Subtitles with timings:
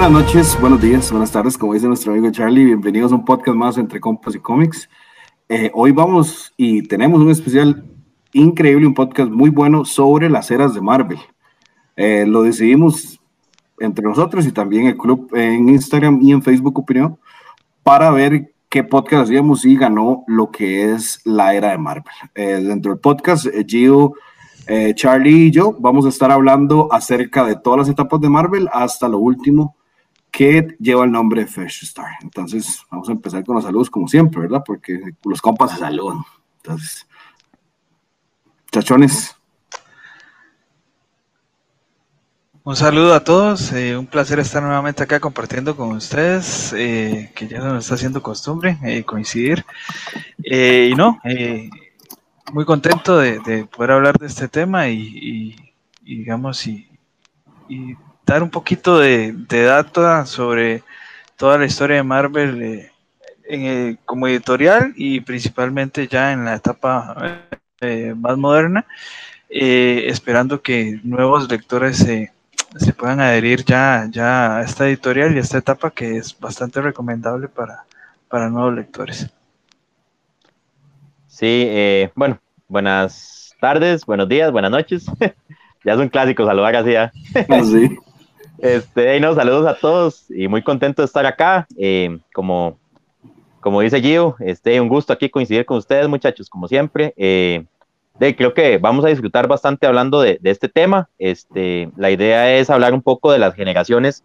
[0.00, 3.54] Buenas noches, buenos días, buenas tardes, como dice nuestro amigo Charlie, bienvenidos a un podcast
[3.54, 4.88] más entre compas y cómics.
[5.46, 7.84] Eh, hoy vamos y tenemos un especial
[8.32, 11.18] increíble, un podcast muy bueno sobre las eras de Marvel.
[11.96, 13.20] Eh, lo decidimos
[13.78, 17.18] entre nosotros y también el club en Instagram y en Facebook Opinión
[17.82, 22.14] para ver qué podcast hacíamos y ganó lo que es la era de Marvel.
[22.34, 24.14] Eh, dentro del podcast, Gio
[24.66, 28.66] eh, Charlie y yo vamos a estar hablando acerca de todas las etapas de Marvel
[28.72, 29.76] hasta lo último
[30.40, 32.12] que lleva el nombre de Fresh Star.
[32.22, 34.62] Entonces, vamos a empezar con los saludos como siempre, ¿verdad?
[34.64, 36.22] Porque los compas se saludan.
[36.62, 37.06] Entonces,
[38.72, 39.36] chachones.
[42.64, 47.46] Un saludo a todos, eh, un placer estar nuevamente acá compartiendo con ustedes, eh, que
[47.46, 49.66] ya nos está haciendo costumbre coincidir.
[50.38, 51.20] y no,
[52.54, 55.54] muy contento de, poder hablar de este tema y,
[56.00, 56.88] digamos, y,
[58.30, 60.84] dar un poquito de, de, data sobre
[61.36, 62.92] toda la historia de Marvel eh,
[63.48, 67.42] en como editorial y principalmente ya en la etapa
[67.80, 68.86] eh, más moderna,
[69.48, 72.32] eh, esperando que nuevos lectores se,
[72.76, 76.80] se puedan adherir ya, ya a esta editorial y a esta etapa que es bastante
[76.80, 77.84] recomendable para,
[78.28, 79.28] para nuevos lectores.
[81.26, 85.06] Sí, eh, bueno, buenas tardes, buenos días, buenas noches.
[85.84, 86.94] ya es un clásico saludar así.
[86.94, 87.10] ¿eh?
[87.64, 87.98] sí.
[88.62, 91.66] Este, no, saludos a todos y muy contento de estar acá.
[91.78, 92.78] Eh, como,
[93.60, 97.14] como dice Gio, este, un gusto aquí coincidir con ustedes, muchachos, como siempre.
[97.16, 97.64] Eh,
[98.18, 101.08] de, creo que vamos a disfrutar bastante hablando de, este tema.
[101.18, 104.24] Este, la idea es hablar un poco de las generaciones,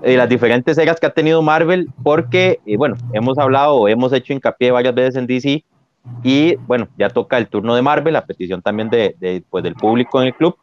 [0.00, 4.70] de las diferentes eras que ha tenido Marvel, porque, bueno, hemos hablado, hemos hecho hincapié
[4.70, 5.64] varias veces en DC
[6.22, 10.20] y bueno, ya toca el turno de Marvel, la petición también de, pues, del público
[10.20, 10.56] en el club.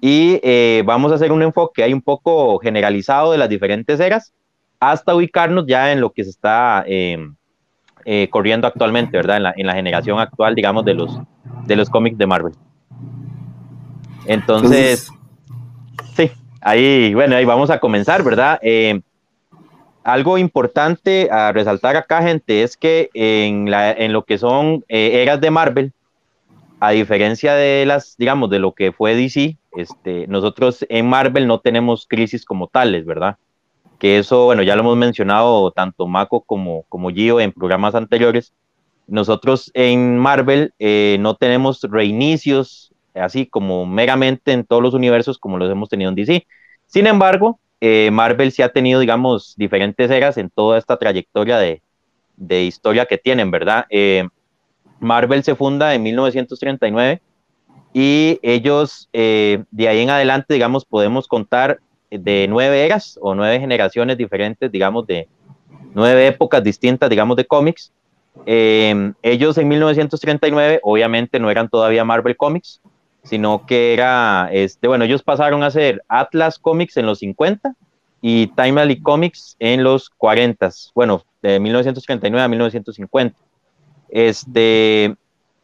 [0.00, 4.32] Y eh, vamos a hacer un enfoque ahí un poco generalizado de las diferentes eras
[4.80, 7.34] hasta ubicarnos ya en lo que se está em,
[8.06, 9.36] eh, corriendo actualmente, ¿verdad?
[9.36, 11.20] En la, en la, generación actual, digamos, de los,
[11.66, 12.54] de los cómics de Marvel.
[14.24, 15.10] Entonces,
[16.16, 16.30] sí,
[16.62, 18.58] ahí, bueno, ahí vamos a comenzar, ¿verdad?
[18.62, 19.00] Eh,
[20.02, 25.22] algo importante a resaltar acá, gente, es que en, la, en lo que son eh,
[25.22, 25.92] eras de Marvel,
[26.80, 31.60] a diferencia de las, digamos, de lo que fue DC, este, nosotros en Marvel no
[31.60, 33.36] tenemos crisis como tales, ¿verdad?
[33.98, 38.54] Que eso, bueno, ya lo hemos mencionado tanto Mako como, como Gio en programas anteriores.
[39.06, 45.58] Nosotros en Marvel eh, no tenemos reinicios así como meramente en todos los universos como
[45.58, 46.46] los hemos tenido en DC.
[46.86, 51.82] Sin embargo, eh, Marvel sí ha tenido, digamos, diferentes eras en toda esta trayectoria de,
[52.36, 53.86] de historia que tienen, ¿verdad?
[53.90, 54.26] Eh,
[55.00, 57.20] Marvel se funda en 1939
[57.92, 61.80] y ellos, eh, de ahí en adelante, digamos, podemos contar
[62.10, 65.28] de nueve eras o nueve generaciones diferentes, digamos, de
[65.94, 67.92] nueve épocas distintas, digamos, de cómics.
[68.46, 72.80] ellos en 1939, obviamente, no eran todavía Marvel Comics,
[73.22, 77.74] sino que era, este, bueno, ellos pasaron a ser Atlas Comics en los 50
[78.22, 83.38] y Timely Comics en los 40, bueno, de 1939 a 1950.
[84.10, 85.14] Este,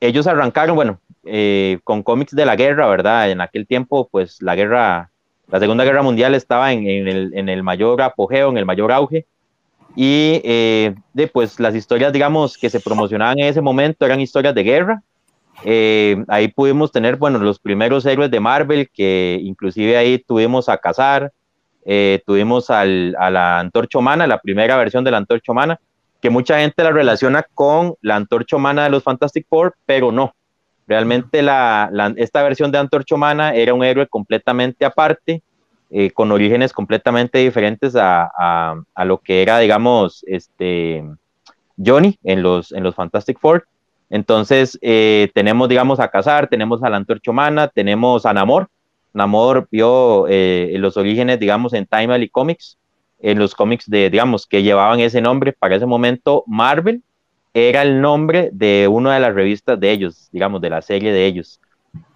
[0.00, 3.30] ellos arrancaron, bueno, eh, con cómics de la guerra, ¿verdad?
[3.30, 5.10] En aquel tiempo, pues la guerra,
[5.48, 9.26] la Segunda Guerra Mundial estaba en, el, en el, mayor apogeo, en el mayor auge.
[9.94, 14.54] Y eh, de, pues las historias, digamos, que se promocionaban en ese momento eran historias
[14.54, 15.02] de guerra,
[15.64, 20.78] eh, ahí pudimos tener, bueno, los primeros héroes de Marvel, que inclusive ahí tuvimos a
[20.78, 21.32] Cazar,
[21.84, 25.80] eh, tuvimos al, a la Antorcha Humana, la primera versión de la Antorcha Humana,
[26.26, 30.34] que mucha gente la relaciona con la Antorcha Humana de los Fantastic Four, pero no.
[30.88, 35.40] Realmente la, esta versión de Antorcha Humana era un héroe completamente aparte,
[35.88, 41.04] eh, con orígenes completamente diferentes a, a, a, lo que era, digamos, este,
[41.76, 43.68] Johnny en los, en los Fantastic Four.
[44.10, 48.66] Entonces, eh, tenemos, digamos, a Cazar, tenemos a la Antorcha Humana, tenemos a Namor.
[49.12, 52.78] Namor vio eh, los orígenes, digamos, en Time y Comics,
[53.20, 57.02] en los cómics de, digamos, que llevaban ese nombre para ese momento, Marvel
[57.54, 61.26] era el nombre de una de las revistas de ellos, digamos, de la serie de
[61.26, 61.60] ellos.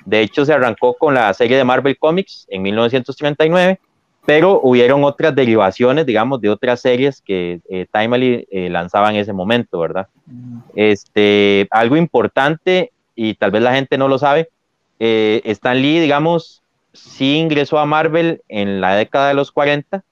[0.04, 3.80] De hecho, se arrancó con la serie de Marvel Comics en 1939
[4.26, 9.32] pero hubieron otras derivaciones, digamos, de otras series que eh, Timely eh, lanzaba en ese
[9.32, 10.08] momento, ¿verdad?
[10.26, 10.58] Mm.
[10.74, 14.48] Este, algo importante, y tal vez la gente no lo sabe,
[14.98, 16.62] eh, Stan Lee, digamos,
[16.92, 20.04] sí ingresó a Marvel en la década de los 40,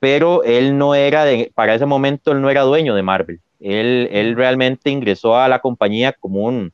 [0.00, 3.40] pero él no era, de, para ese momento, él no era dueño de Marvel.
[3.60, 6.72] Él, él realmente ingresó a la compañía como un,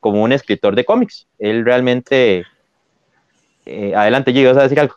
[0.00, 1.26] como un escritor de cómics.
[1.38, 2.44] Él realmente
[3.68, 4.94] Eh, adelante, Gio, ¿vas a decir algo?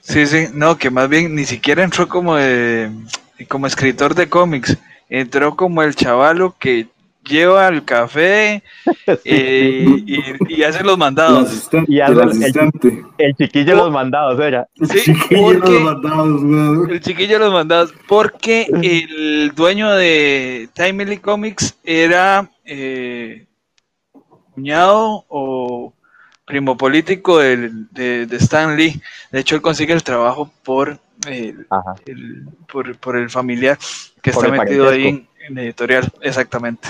[0.00, 2.36] Sí, sí, no, que más bien ni siquiera entró como,
[3.48, 4.78] como escritor de cómics,
[5.08, 6.86] entró como el chavalo que
[7.24, 8.62] lleva el café
[9.24, 9.86] eh,
[10.48, 11.70] y, hace los mandados.
[11.72, 14.68] El, y el, chiquillo los mandados, era.
[14.74, 21.76] Sí, el chiquillo los mandados, El chiquillo los mandados, porque el dueño de Timely Comics
[21.84, 23.46] era eh,
[24.54, 25.94] cuñado o
[26.44, 29.00] primo político de, de, Stan Lee.
[29.30, 31.66] De hecho, él consigue el trabajo por el,
[33.00, 33.78] por, el familiar
[34.20, 36.88] que está metido ahí en, en editorial, exactamente.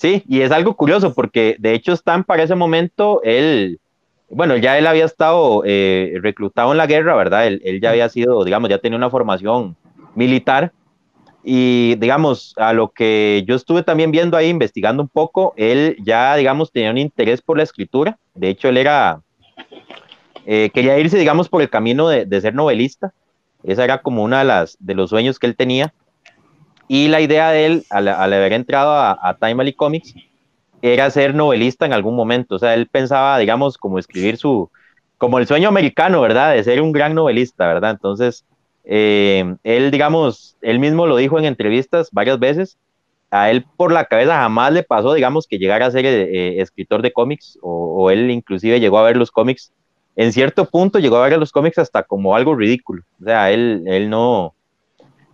[0.00, 3.80] Sí, y es algo curioso porque de hecho Stan para ese momento, él,
[4.30, 7.46] bueno, ya él había estado eh, reclutado en la guerra, ¿verdad?
[7.46, 9.76] Él, ya había sido, digamos, ya tenía una formación
[10.14, 10.72] militar
[11.44, 16.34] y digamos, a lo que yo estuve también viendo ahí, investigando un poco, él ya,
[16.36, 18.18] digamos, tenía un interés por la escritura.
[18.34, 19.20] De hecho, él era,
[20.46, 23.12] eh, quería irse, digamos, por el camino de, de, ser novelista.
[23.64, 25.92] Esa era como una de las de los sueños que él tenía.
[26.92, 30.12] Y la idea de él, al, haber entrado a, a Timely Comics,
[30.82, 32.56] era ser novelista en algún momento.
[32.56, 34.68] O sea, él pensaba, digamos, como escribir su,
[35.16, 36.52] como el sueño americano, ¿verdad?
[36.52, 37.92] De ser un gran novelista, ¿verdad?
[37.92, 38.44] Entonces,
[38.82, 42.76] eh, él, digamos, él mismo lo dijo en entrevistas varias veces,
[43.30, 47.02] a él por la cabeza jamás le pasó, digamos, que llegara a ser eh, escritor
[47.02, 49.70] de cómics, o, o, él inclusive llegó a ver los cómics,
[50.16, 53.04] en cierto punto llegó a ver los cómics hasta como algo ridículo.
[53.20, 54.56] O sea, él, él no,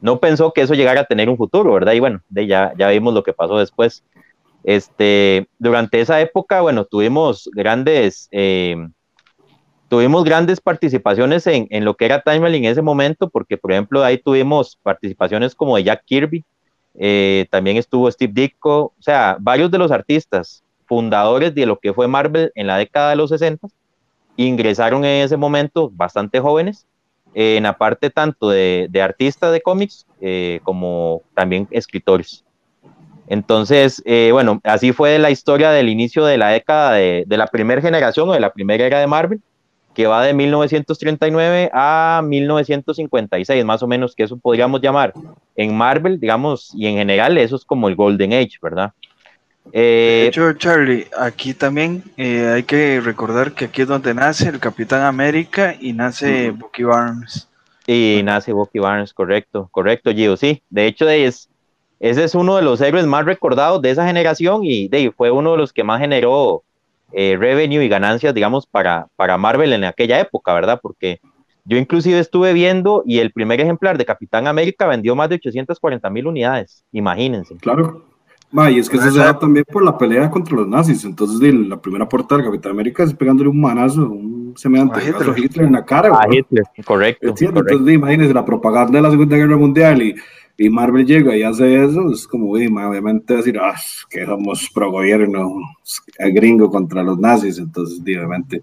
[0.01, 1.93] no pensó que eso llegara a tener un futuro, ¿verdad?
[1.93, 4.05] Y bueno, ya, ya vimos lo que pasó después.
[4.65, 8.77] Este, durante esa época, bueno, tuvimos grandes, eh,
[9.89, 14.03] tuvimos grandes participaciones en, en, lo que era Timely en ese momento, porque por ejemplo
[14.03, 16.45] ahí tuvimos participaciones como de Jack Kirby,
[16.99, 21.93] eh, también estuvo Steve Ditko, o sea, varios de los artistas fundadores de lo que
[21.93, 23.69] fue Marvel en la década de los 60
[24.37, 26.87] ingresaron en ese momento bastante jóvenes
[27.39, 32.43] en la parte tanto de, de artistas de cómics eh, como también escritores.
[33.29, 37.47] Entonces, eh, bueno, así fue la historia del inicio de la década de, de la
[37.49, 39.43] primera generación o de la primera era de Marvel,
[39.93, 45.13] que va de 1939 a 1956, más o menos, que eso podríamos llamar
[45.57, 48.93] en Marvel, digamos, y en general, eso es como el Golden Age, ¿verdad?
[49.73, 54.49] De eh, hecho, Charlie, aquí también eh, hay que recordar que aquí es donde nace
[54.49, 57.49] el Capitán América y nace Bucky Barnes.
[57.87, 60.63] Y nace Bucky Barnes, correcto, correcto, Gio, sí.
[60.71, 61.49] De hecho, es,
[62.01, 65.53] ese es uno de los héroes más recordados de esa generación y de, fue uno
[65.53, 66.63] de los que más generó
[67.13, 70.81] eh, revenue y ganancias, digamos, para, para Marvel en aquella época, ¿verdad?
[70.83, 71.21] Porque
[71.65, 76.09] yo inclusive estuve viendo y el primer ejemplar de Capitán América vendió más de 840
[76.11, 77.57] mil unidades, imagínense.
[77.57, 78.16] Claro.
[78.51, 81.05] Ma, y es que eso se da también por la pelea contra los nazis.
[81.05, 85.03] Entonces, de la primera portada del Capitán América es pegándole un manazo, un semejante a
[85.03, 85.39] Hitler.
[85.39, 86.11] Hitler en la cara.
[86.13, 87.35] A Hitler, correcto.
[87.39, 90.15] Entonces, imagínense la propaganda de la Segunda Guerra Mundial y,
[90.57, 92.11] y Marvel llega y hace eso.
[92.13, 93.75] Es como, obviamente, decir, ah,
[94.09, 95.61] que somos pro gobierno
[96.19, 97.59] gringo contra los nazis.
[97.59, 98.63] Entonces, obviamente,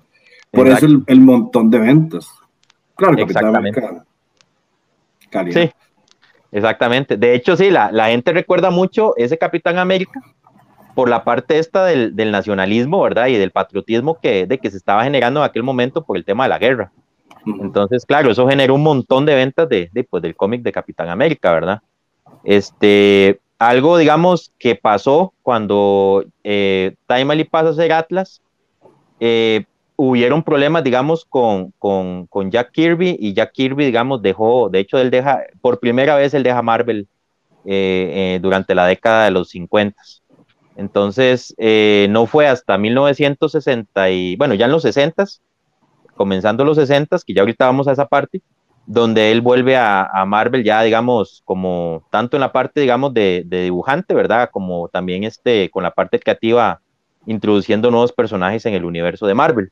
[0.50, 2.30] por eso el, el, montón de ventas.
[2.96, 4.06] Claro, Capitán América.
[5.30, 5.64] Calidad.
[5.64, 5.72] Sí.
[6.54, 7.18] Exactamente.
[7.18, 10.22] De hecho, sí, la, la, gente recuerda mucho ese Capitán América
[10.94, 13.28] por la parte esta del, del, nacionalismo, ¿verdad?
[13.28, 16.44] Y del patriotismo que, de que se estaba generando en aquel momento por el tema
[16.44, 16.92] de la guerra.
[17.46, 21.10] Entonces, claro, eso generó un montón de ventas de, de pues, del cómic de Capitán
[21.10, 21.82] América, ¿verdad?
[22.44, 28.42] Este, algo, digamos, que pasó cuando eh, Time pasa a ser Atlas,
[29.20, 34.80] eh, hubieron problemas, digamos, con, con, con, Jack Kirby y Jack Kirby, digamos, dejó, de
[34.80, 37.08] hecho, él deja, por primera vez él deja Marvel
[37.66, 40.02] eh, eh, durante la década de los 50.
[40.76, 45.26] Entonces, eh, no fue hasta 1960 y, bueno, ya en los 60,
[46.16, 48.42] comenzando los 60, que ya ahorita vamos a esa parte,
[48.86, 53.44] donde él vuelve a, a Marvel ya, digamos, como tanto en la parte, digamos, de,
[53.46, 54.50] de dibujante, ¿verdad?
[54.52, 56.82] Como también este, con la parte creativa
[57.26, 59.72] introduciendo nuevos personajes en el universo de Marvel.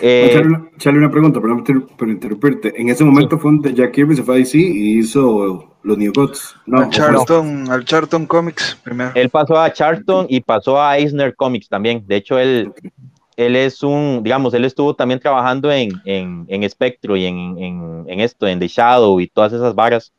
[0.00, 0.42] Eh,
[0.78, 1.64] Charlie, una pregunta, perdón
[1.96, 2.72] por interrumpirte.
[2.80, 3.42] En ese momento sí.
[3.42, 6.54] fue donde Jack Kirby se fue a DC y hizo los New Gods.
[6.66, 7.72] No, al Charlton, no.
[7.72, 9.10] al Charlton Comics primero.
[9.14, 12.04] Él pasó a Charlton y pasó a Eisner Comics también.
[12.06, 12.90] De hecho, él, okay.
[13.36, 18.04] él es un, digamos, él estuvo también trabajando en, en, en Spectro y en, en,
[18.06, 20.12] en, esto, en The Shadow y todas esas varas,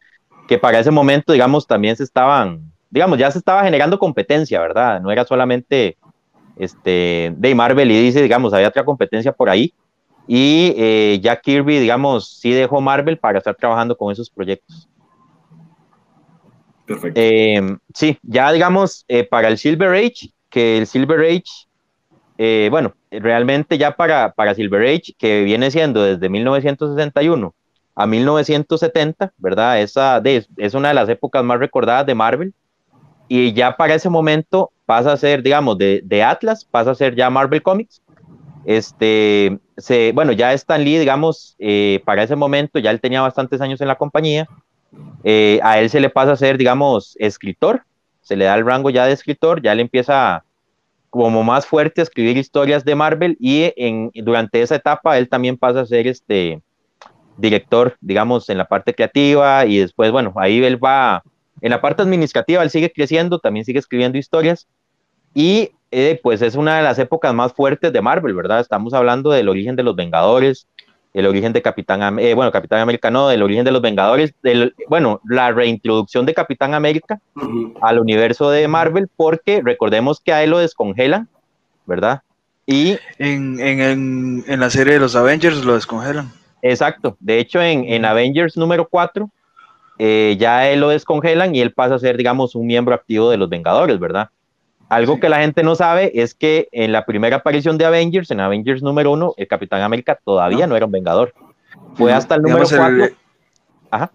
[0.48, 5.00] que para ese momento, digamos, también se estaban, digamos, ya se estaba generando competencia, ¿verdad?
[5.00, 5.98] No era solamente
[6.60, 9.74] este, de Marvel y dice, digamos, había otra competencia por ahí.
[10.28, 14.88] Y eh, Jack Kirby, digamos, sí dejó Marvel para estar trabajando con esos proyectos.
[16.86, 17.20] Perfecto.
[17.20, 21.70] Eh, sí, ya digamos, eh, para el Silver Age, que el Silver Age
[22.42, 27.54] eh, bueno, realmente ya para, para Silver Age, que viene siendo desde 1961
[27.96, 29.82] a 1970, ¿verdad?
[29.82, 32.54] Esa es una de las épocas más recordadas de Marvel.
[33.28, 37.30] Y ya para ese momento pasa a ser, digamos, de, Atlas, pasa a ser ya
[37.30, 38.02] Marvel Comics.
[38.66, 39.60] Este,
[40.16, 43.88] bueno, ya Stan Lee, digamos, eh, para ese momento, ya él tenía bastantes años en
[43.88, 44.48] la compañía.
[45.24, 47.84] Eh, a él se le pasa a ser, digamos, escritor,
[48.22, 50.44] se le da el rango ya de escritor, ya él empieza
[51.12, 55.56] como más fuerte a escribir historias de Marvel y en, durante esa etapa él también
[55.56, 56.64] pasa a ser este
[57.38, 61.22] director, digamos, en la parte creativa y después, bueno, ahí él va,
[61.62, 64.68] en la parte administrativa él sigue creciendo, también sigue escribiendo historias
[65.34, 68.60] y eh, pues es una de las épocas más fuertes de Marvel, ¿verdad?
[68.60, 70.68] Estamos hablando del origen de los Vengadores,
[71.14, 74.76] el origen de Capitán, eh, bueno, Capitán América no, del origen de los Vengadores, del,
[74.88, 77.20] bueno, la reintroducción de Capitán América
[77.82, 81.28] al universo de Marvel, porque recordemos que a él lo descongelan,
[81.86, 82.22] ¿verdad?
[82.68, 86.32] Y en, en, en, la serie de los Avengers lo descongelan.
[86.62, 89.28] Exacto, de hecho en, en Avengers número 4
[90.02, 93.38] eh, ya él lo descongelan y él pasa a ser, digamos, un miembro activo de
[93.38, 94.30] los Vengadores, ¿verdad?
[94.90, 98.40] Algo que la gente no sabe es que en la primera aparición de Avengers, en
[98.40, 101.34] Avengers número uno, el Capitán América todavía no, era un Vengador.
[101.94, 103.06] Fue hasta el número cuatro.
[103.06, 103.16] El,
[103.92, 104.12] Ajá.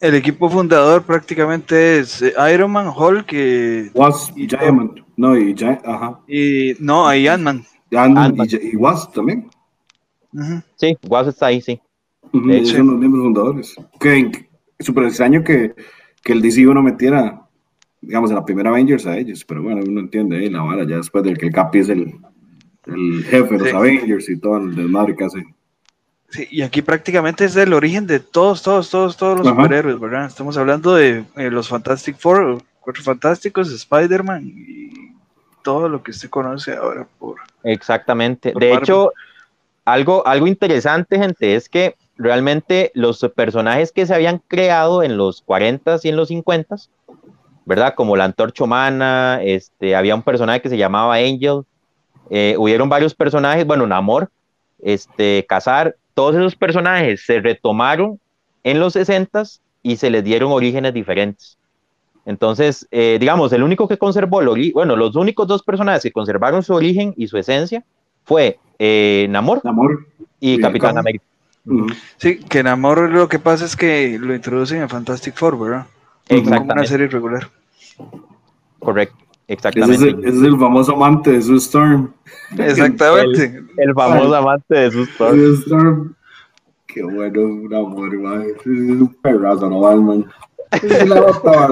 [0.00, 3.90] El equipo fundador prácticamente es eh, Iron Man, Hulk y.
[3.94, 6.20] Wasp y Giant No, y Ajá.
[6.26, 7.64] Y, no, y Ant-Man.
[7.90, 9.50] Y, Wasp también.
[10.76, 11.80] Sí, Wasp está ahí, sí.
[12.32, 13.76] Ellos son los miembros fundadores.
[13.98, 14.48] Que
[14.78, 15.74] súper extraño que,
[16.22, 17.47] que el DC no metiera
[18.00, 20.50] digamos, en la primera Avengers a ellos, pero bueno, uno entiende ¿eh?
[20.50, 22.14] la vara, ya después de que el Capi es el,
[22.86, 25.46] el jefe de los Avengers y todo el desmadre que hace.
[26.30, 30.26] Sí, y aquí prácticamente es el origen de todos, todos, todos, todos los superhéroes, ¿verdad?
[30.26, 35.14] Estamos hablando de eh, los Fantastic Four, Cuatro Fantásticos, Spider-Man y
[35.62, 37.36] todo lo que usted conoce ahora por...
[37.64, 38.52] Exactamente.
[38.58, 39.12] de hecho,
[39.84, 45.44] algo, algo interesante, gente, es que realmente los personajes que se habían creado en los
[45.44, 46.88] 40s y en los 50s
[47.68, 47.92] ¿verdad?
[47.94, 51.64] Como la antorcha humana, este, había un personaje que se llamaba Angel,
[52.30, 54.30] eh, hubieron varios personajes, bueno, Namor,
[54.82, 58.18] este, Cazar, todos esos personajes se retomaron
[58.64, 59.42] en los 60
[59.82, 61.58] y se les dieron orígenes diferentes.
[62.24, 66.62] Entonces, eh, digamos, el único que conservó el bueno, los únicos dos personajes que conservaron
[66.62, 67.84] su origen y su esencia
[68.24, 69.60] fue eh, Namor,
[70.40, 71.24] y Capitán América.
[72.16, 75.86] Sí, que Namor lo que pasa es que lo introducen en Fantastic Four, ¿verdad?
[76.28, 76.58] Exactamente.
[76.58, 77.57] Como una serie regular.
[78.78, 80.08] Correcto, exactamente.
[80.08, 82.12] Ese es, el, famoso amante de su Storm.
[82.56, 83.62] Exactamente.
[83.76, 86.14] El, famoso amante de su Storm.
[86.86, 88.42] Qué bueno, un amor, man.
[88.42, 90.26] Es un perrazo, no man.
[90.70, 91.20] Es la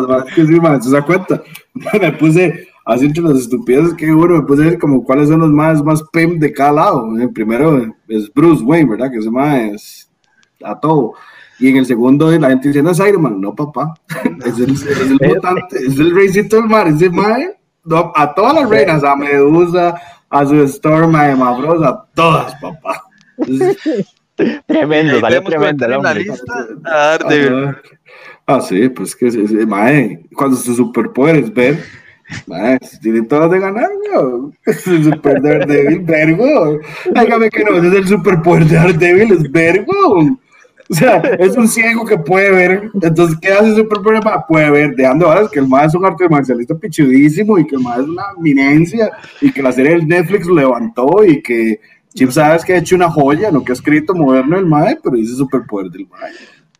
[0.08, 0.24] man.
[0.34, 1.42] Que sí, man, ¿se da cuenta?
[2.00, 5.40] Me puse así entre las estupideces que bueno, me puse a ver como cuáles son
[5.40, 7.16] los más, más pim de cada lado.
[7.18, 9.10] El primero es Bruce Wayne, ¿verdad?
[9.10, 10.10] Que se llama es
[10.62, 11.14] a todo.
[11.58, 13.40] Y en el segundo, la gente diciendo es Iron Man.
[13.40, 13.94] No, papá.
[14.44, 16.88] Es el, es el votante, es el reycito del mar.
[16.88, 19.94] Ese mae, no, a todas las reinas, a Medusa,
[20.28, 23.02] a su Storm, a Emma a todas, papá.
[24.66, 25.88] tremendo, salió tremendo.
[25.88, 27.18] La lista a
[28.48, 29.28] Ah, sí, pues que,
[29.66, 31.82] mae, cuando su superpoder es ver.
[32.46, 34.52] Mae, tiene todas de ganar, ¿no?
[34.64, 36.78] Es el super Daredevil, vergo.
[37.06, 40.38] Dígame que no, es el superpoder de Daredevil, es vergo.
[40.88, 42.90] O sea, es un ciego que puede ver.
[43.02, 44.46] Entonces, ¿qué hace Super problema?
[44.46, 47.82] Puede ver, dejando ahora que el más es un arte marcialista pichudísimo y que el
[47.82, 51.80] más es una eminencia y que la serie del Netflix lo levantó y que
[52.14, 55.16] Chip sabes que ha hecho una joya, lo que ha escrito moderno el MAE, pero
[55.16, 56.32] dice superpoder del MAE.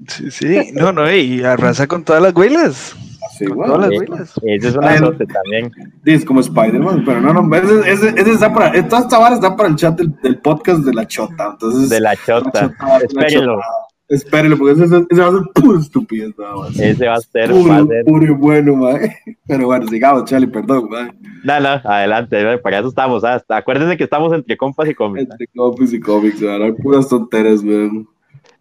[0.08, 2.96] Sí, sí, no, no, y arrasa con todas las huelas.
[3.36, 4.32] Sí, bueno, todas las huelas.
[4.42, 5.72] Eso es una nota también.
[6.02, 9.56] Dice como Spider-Man, pero no, no, ese, ese, ese está para, todas estas barras están
[9.56, 11.50] para el chat del, del, podcast de la Chota.
[11.52, 12.72] Entonces, de la Chota,
[13.02, 13.60] espérenlo.
[14.08, 16.78] Espérenlo, porque ese, ese, va a ser puro estupidez, nada más.
[16.78, 18.04] Ese va a ser puro, va a ser...
[18.04, 19.16] puro y bueno, mae.
[19.46, 21.12] Pero bueno, sigamos, Charlie, perdón, mae.
[21.42, 23.24] No, no, adelante, para eso estamos.
[23.24, 23.56] Hasta.
[23.56, 25.28] Acuérdense que estamos entre compas y cómics.
[25.30, 26.72] Entre compas y cómics, ¿verdad?
[26.82, 28.08] puras tonteras, weón.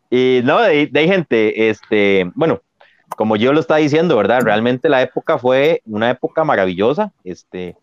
[0.09, 2.61] Y no, de, de gente, este, bueno,
[3.15, 4.41] como yo lo estaba diciendo, ¿verdad?
[4.41, 7.11] Realmente la época fue una época maravillosa.
[7.23, 7.75] Este,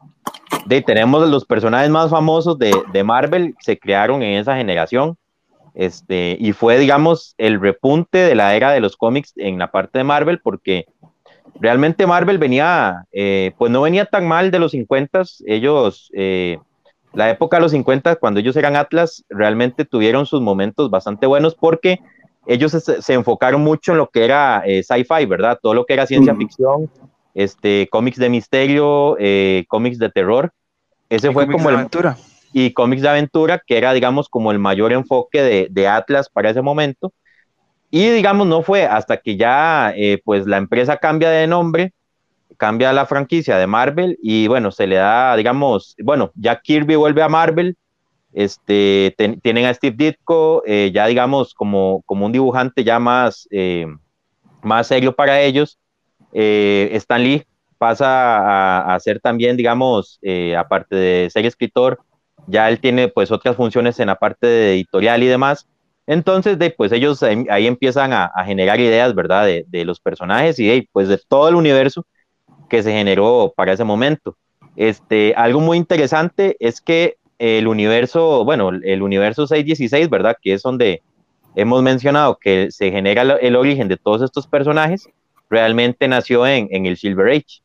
[0.66, 5.16] de, tenemos los personajes más famosos de, de Marvel, se crearon en esa generación.
[5.74, 9.98] Este, y fue, digamos, el repunte de la era de los cómics en la parte
[9.98, 10.86] de Marvel, porque
[11.60, 16.58] realmente Marvel venía, eh, pues no venía tan mal de los 50, ellos, eh,
[17.14, 21.54] la época de los 50, cuando ellos eran Atlas, realmente tuvieron sus momentos bastante buenos
[21.54, 22.00] porque
[22.46, 25.58] ellos se, enfocaron mucho en lo que era eh, sci-fi, ¿verdad?
[25.62, 26.90] Todo lo que era ciencia ficción,
[27.34, 29.16] este, cómics de misterio,
[29.68, 30.52] cómics de terror.
[31.08, 31.76] Ese fue como el...
[31.76, 32.16] aventura.
[32.52, 36.50] Y cómics de aventura, que era, digamos, como el mayor enfoque de, de Atlas para
[36.50, 37.12] ese momento.
[37.90, 41.92] Y, digamos, no fue hasta que ya, eh, pues, la empresa cambia de nombre,
[42.56, 47.22] cambia la franquicia de Marvel y, bueno, se le da, digamos, bueno, ya Kirby vuelve
[47.22, 47.76] a Marvel,
[48.32, 53.86] este, tienen a Steve Ditko, eh, ya digamos como, como un dibujante ya más, eh,
[54.62, 55.78] más serio para ellos.
[56.32, 57.44] Eh, Stan Lee
[57.76, 60.18] pasa a, ser también, digamos,
[60.56, 62.00] aparte de ser escritor,
[62.46, 65.66] ya él tiene pues otras funciones en la parte editorial y demás.
[66.06, 69.46] Entonces, de, pues ellos ahí, empiezan a, generar ideas, ¿verdad?
[69.46, 72.04] De, los personajes y de, pues de todo el universo
[72.68, 74.36] que se generó para ese momento.
[74.74, 80.36] Este, algo muy interesante es que el universo, bueno, el universo 616, ¿verdad?
[80.40, 81.02] Que es donde
[81.54, 85.08] hemos mencionado que se genera el origen de todos estos personajes,
[85.50, 87.62] realmente nació en, en el Silver Age.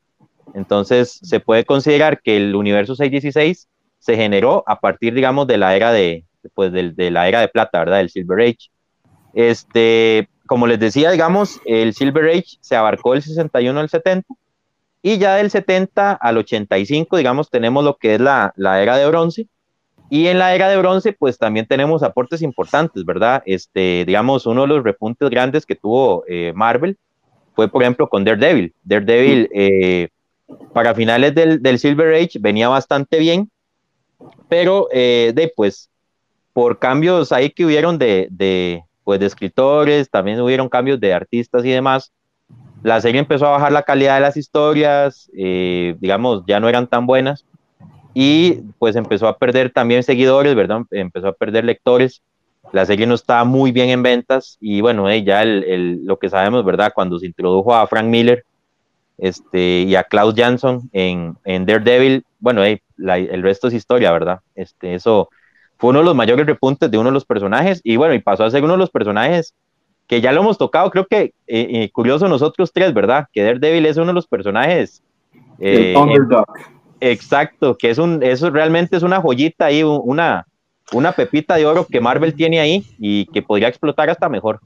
[0.54, 3.68] Entonces, se puede considerar que el universo 616
[4.08, 6.24] se generó a partir, digamos, de la era de,
[6.54, 8.00] pues, de, de la era de plata, ¿verdad?
[8.00, 8.72] El Silver Age.
[9.34, 14.34] Este, como les decía, digamos, el Silver Age se abarcó del 61 al 70
[15.02, 19.08] y ya del 70 al 85, digamos, tenemos lo que es la, la era de
[19.10, 19.48] bronce,
[20.10, 23.44] y en la era de bronce, pues también tenemos aportes importantes, ¿verdad?
[23.46, 26.98] Este, digamos, uno de los repuntes grandes que tuvo eh, Marvel
[27.56, 28.74] fue, por ejemplo, con Daredevil.
[28.86, 30.08] Daredevil, eh,
[30.74, 33.52] para finales del, del, Silver Age, venía bastante bien,
[34.48, 35.90] pero eh, de, pues,
[36.54, 41.64] por cambios ahí que hubieron de, de, pues, de escritores, también hubieron cambios de artistas
[41.66, 42.12] y demás,
[42.84, 47.06] la serie empezó a bajar la calidad de las historias, digamos, ya no eran tan
[47.06, 47.44] buenas
[48.20, 50.82] y pues empezó a perder también seguidores, ¿verdad?
[50.90, 52.24] Empezó a perder lectores.
[52.72, 56.28] La serie no estaba muy bien en ventas y bueno, eh, ya el, lo que
[56.28, 56.94] sabemos, ¿verdad?
[56.96, 58.44] Cuando se introdujo a Frank Miller
[59.18, 64.40] este, y a Klaus Jansson en, en Daredevil, bueno, eh, el resto es historia, ¿verdad?
[64.56, 65.30] Este, eso
[65.78, 68.44] fue uno de los mayores repuntes de uno de los personajes y bueno, y pasó
[68.44, 69.54] a ser uno de los personajes
[70.08, 73.28] que ya lo hemos tocado, creo que eh, curioso nosotros tres, ¿verdad?
[73.34, 75.04] Que Daredevil es uno de los personajes.
[75.60, 76.46] el underdog
[77.00, 80.46] Exacto, que es un, eso realmente es una joyita ahí, una,
[80.92, 84.60] una pepita de oro que Marvel tiene ahí y que podría explotar hasta mejor.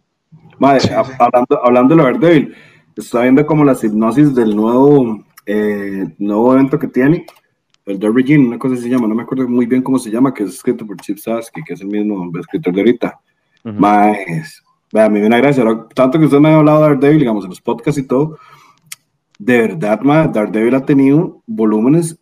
[0.58, 0.82] Madre,
[1.20, 2.56] hablando, hablando de Daredevil,
[2.96, 7.26] está viendo como la hipnosis del nuevo, eh, nuevo evento que tiene,
[7.86, 10.34] el Derby Jean, una cosa se llama, no me acuerdo muy bien cómo se llama,
[10.34, 13.20] que es escrito por Chip Sasky, que es el mismo escritor de ahorita.
[13.64, 15.10] Uh -huh.
[15.10, 18.00] me viene gracia, tanto que usted me ha hablado de Daredevil, digamos, en los podcasts
[18.00, 18.38] y todo,
[19.40, 22.20] de verdad, man, Daredevil ha tenido volúmenes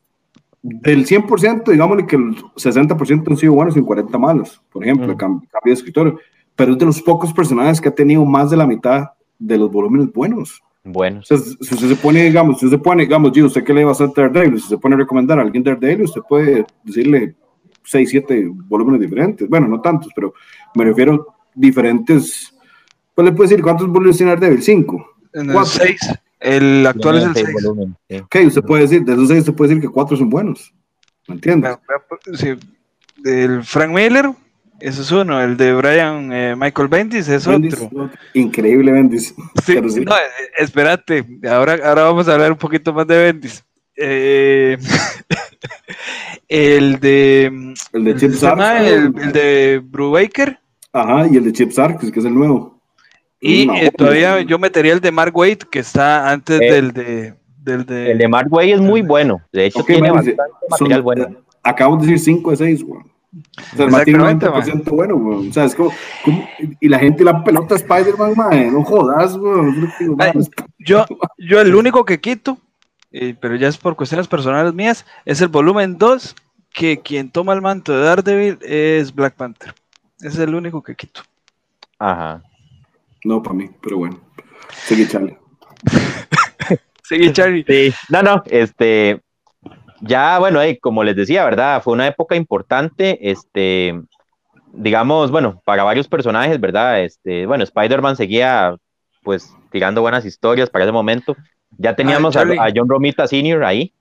[0.62, 5.18] del 100%, digámosle que el 60% han sido buenos y 40 malos, por ejemplo, mm.
[5.18, 6.20] cambio, de escritor,
[6.56, 9.72] pero es de los pocos personajes que ha tenido más de la mitad de los
[9.72, 10.62] volúmenes buenos.
[10.84, 11.22] Bueno.
[11.24, 14.22] si usted se pone, digamos, si usted se pone, digamos, yo usted que lee bastante
[14.22, 17.36] Daredevil, si se pone a recomendar a alguien Daredevil, usted puede decirle
[17.84, 19.48] 6, 7 volúmenes diferentes.
[19.48, 20.34] Bueno, no tantos, pero
[20.76, 22.54] me refiero a diferentes.
[23.16, 24.62] Pues le puede decir cuántos volúmenes tiene Daredevil?
[24.62, 25.06] 5.
[25.66, 26.00] 6.
[26.40, 27.34] El actual es el
[28.08, 28.22] 6.
[28.24, 30.74] Ok, usted puede decir, de esos 6 usted puede decir que 4 son buenos.
[31.28, 31.78] ¿Me entiendes?
[32.34, 32.54] Sí,
[33.26, 34.32] el Frank Miller,
[34.82, 35.42] ese es uno.
[35.42, 37.90] El de Brian eh, Michael Bendis es otro.
[38.34, 39.34] Increíble Bendis.
[39.66, 40.06] Sí, sí.
[40.06, 40.20] No, eh,
[40.58, 43.64] espérate, ahora, ahora vamos a hablar un poquito más de Bendis.
[43.96, 44.78] Eh,
[46.48, 47.76] el de.
[47.94, 48.60] El de Chip Sark.
[48.82, 50.60] El, el, de Brubaker.
[50.94, 52.80] Ajá, y el de Chip Sark, que es el nuevo.
[53.42, 57.34] Y eh, todavía yo metería el de Mark Wade, que está antes eh, del, de,
[57.58, 58.12] del de...
[58.12, 59.42] El de Mark Wade es muy bueno.
[59.54, 61.36] De hecho, okay, tiene bastante material bueno.
[61.64, 63.02] Acabo de decir 5 de 6, güey.
[63.74, 65.50] O sea, el material 90% bueno, güey.
[65.50, 65.92] O sea, es como,
[66.26, 69.72] como, Y la gente la pelota Spider-Man, man, no jodas, güey.
[70.80, 71.06] Yo,
[71.38, 72.58] yo el único que quito,
[73.12, 76.36] eh, pero ya es por cuestiones personales mías, es el volumen 2,
[76.74, 79.74] que quien toma el manto de Daredevil es Black Panther.
[80.20, 81.22] Ese es el único que quito.
[82.00, 82.42] Ajá.
[83.24, 84.20] No, para mí, pero bueno.
[84.74, 85.38] Sigue Charlie.
[87.04, 87.66] Sigue Charlie.
[87.68, 87.94] Sí.
[88.10, 89.22] No, no, este.
[90.02, 91.82] Ya, bueno, como les decía, ¿verdad?
[91.84, 94.00] Fue una época importante, este,
[94.74, 97.02] digamos, bueno, para varios personajes, ¿verdad?
[97.02, 98.76] Este, bueno, Spider-Man seguía,
[99.24, 101.36] pues, tirando buenas historias para ese momento.
[101.78, 103.64] Ya teníamos a, a, John Romita Sr.
[103.64, 103.94] ahí.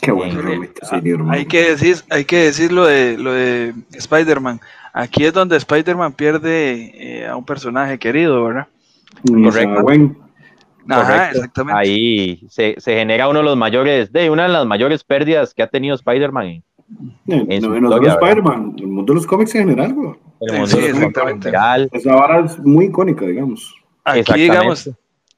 [0.00, 1.24] Qué bueno, Romita Sr.
[1.30, 4.60] Hay que decir, hay que decir lo de, lo de Spider-Man.
[4.92, 8.68] Aquí es donde Spider-Man pierde eh, a un personaje querido, ¿verdad?
[9.26, 10.23] Correcto.
[10.88, 11.78] Ajá, exactamente.
[11.78, 15.62] Ahí se, se, genera uno de los mayores, de una de las mayores pérdidas que
[15.62, 16.62] ha tenido Spider-Man.
[17.26, 20.14] En, en no, no solo Spider-Man, el mundo de los cómics en general, güey.
[20.40, 21.88] El mundo sí, de los cómics en general.
[21.92, 23.74] Esa vara es muy icónica, digamos.
[24.04, 24.90] Aquí, digamos,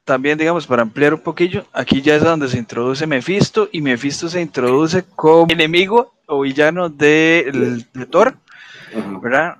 [0.04, 4.28] también, digamos, para ampliar un poquillo, aquí ya es donde se introduce Mephisto y Mephisto
[4.28, 8.36] se introduce como enemigo o villano de, de Thor,
[9.22, 9.56] ¿verdad?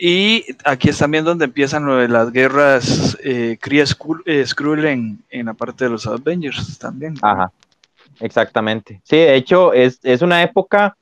[0.00, 3.84] Y aquí es también donde empiezan lo de las guerras eh, Kree
[4.26, 7.14] eh, Skrull en, en, la parte de los Avengers también.
[7.22, 7.52] Ajá,
[8.20, 9.00] exactamente.
[9.04, 10.96] Sí, de hecho es, es una época,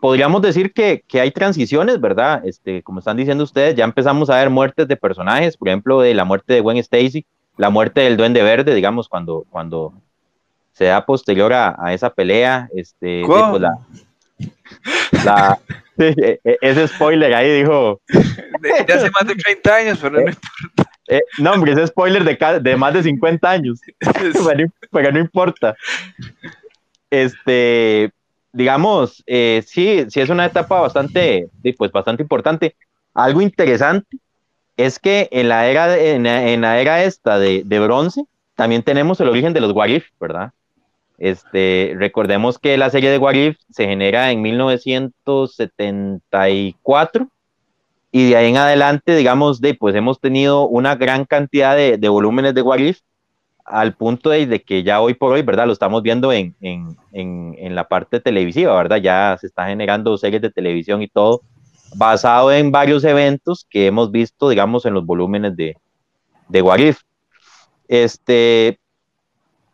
[0.00, 2.44] podríamos decir que, que, hay transiciones, ¿verdad?
[2.46, 6.14] Este, como están diciendo ustedes, ya empezamos a ver muertes de personajes, por ejemplo, de
[6.14, 7.26] la muerte de Gwen Stacy,
[7.56, 9.92] la muerte del Duende Verde, digamos, cuando, cuando
[10.72, 13.76] se da posterior a, a esa pelea, este, pues la,
[15.24, 15.58] la,
[15.98, 18.00] e, e, ese spoiler ahí dijo.
[18.60, 20.90] De, hace más de 30 años, pero no eh, importa.
[21.08, 23.80] Eh, no, hombre, ese spoiler de, de más de 50 años.
[24.90, 25.74] pero, no importa.
[27.10, 28.10] Este,
[28.52, 32.76] digamos, eh, sí, sí es una etapa bastante, pues bastante importante.
[33.14, 34.16] Algo interesante
[34.76, 36.22] es que en la era, en,
[36.62, 40.52] la era esta de, de, bronce, también tenemos el origen de los Warif, ¿verdad?
[41.18, 47.28] Este, recordemos que la serie de Warif se genera en 1974
[48.14, 52.54] y de ahí en adelante, digamos, de, pues hemos tenido una gran cantidad de, volúmenes
[52.54, 53.00] de Warif
[53.64, 55.66] al punto de, que ya hoy por hoy, ¿verdad?
[55.66, 58.98] Lo estamos viendo en, en, en, la parte televisiva, ¿verdad?
[58.98, 61.40] Ya se está generando series de televisión y todo,
[61.94, 65.78] basado en varios eventos que hemos visto, digamos, en los volúmenes de,
[66.48, 67.00] de Warif.
[67.88, 68.78] Este,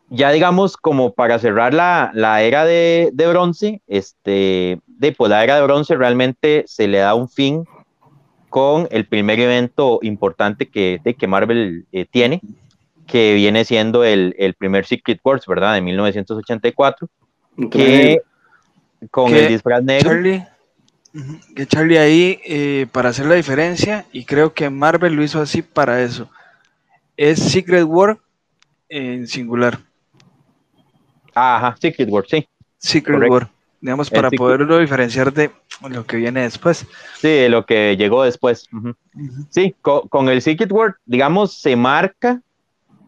[0.09, 5.43] ya digamos, como para cerrar la, la era de, de, bronce, este, de, pues la
[5.43, 7.65] era de bronce realmente se le da un fin
[8.49, 12.41] con el primer evento importante que, de, que Marvel eh, tiene,
[13.05, 15.75] que viene siendo el, el, primer Secret Wars, ¿verdad?
[15.75, 17.07] De 1984,
[17.69, 18.21] que
[19.11, 20.09] con el disfraz negro.
[20.09, 20.45] Charlie,
[21.55, 25.61] que Charlie ahí, eh, para hacer la diferencia, y creo que Marvel lo hizo así
[25.61, 26.29] para eso,
[27.15, 28.17] es Secret War
[28.89, 29.79] en singular.
[31.33, 32.47] Ajá, Secret War, sí.
[32.77, 33.49] Secret War,
[33.81, 35.51] digamos, para poderlo diferenciar de
[35.89, 36.85] lo que viene después.
[37.17, 38.69] Sí, de lo que llegó después.
[39.49, 42.41] Sí, con, el Secret War, digamos, se marca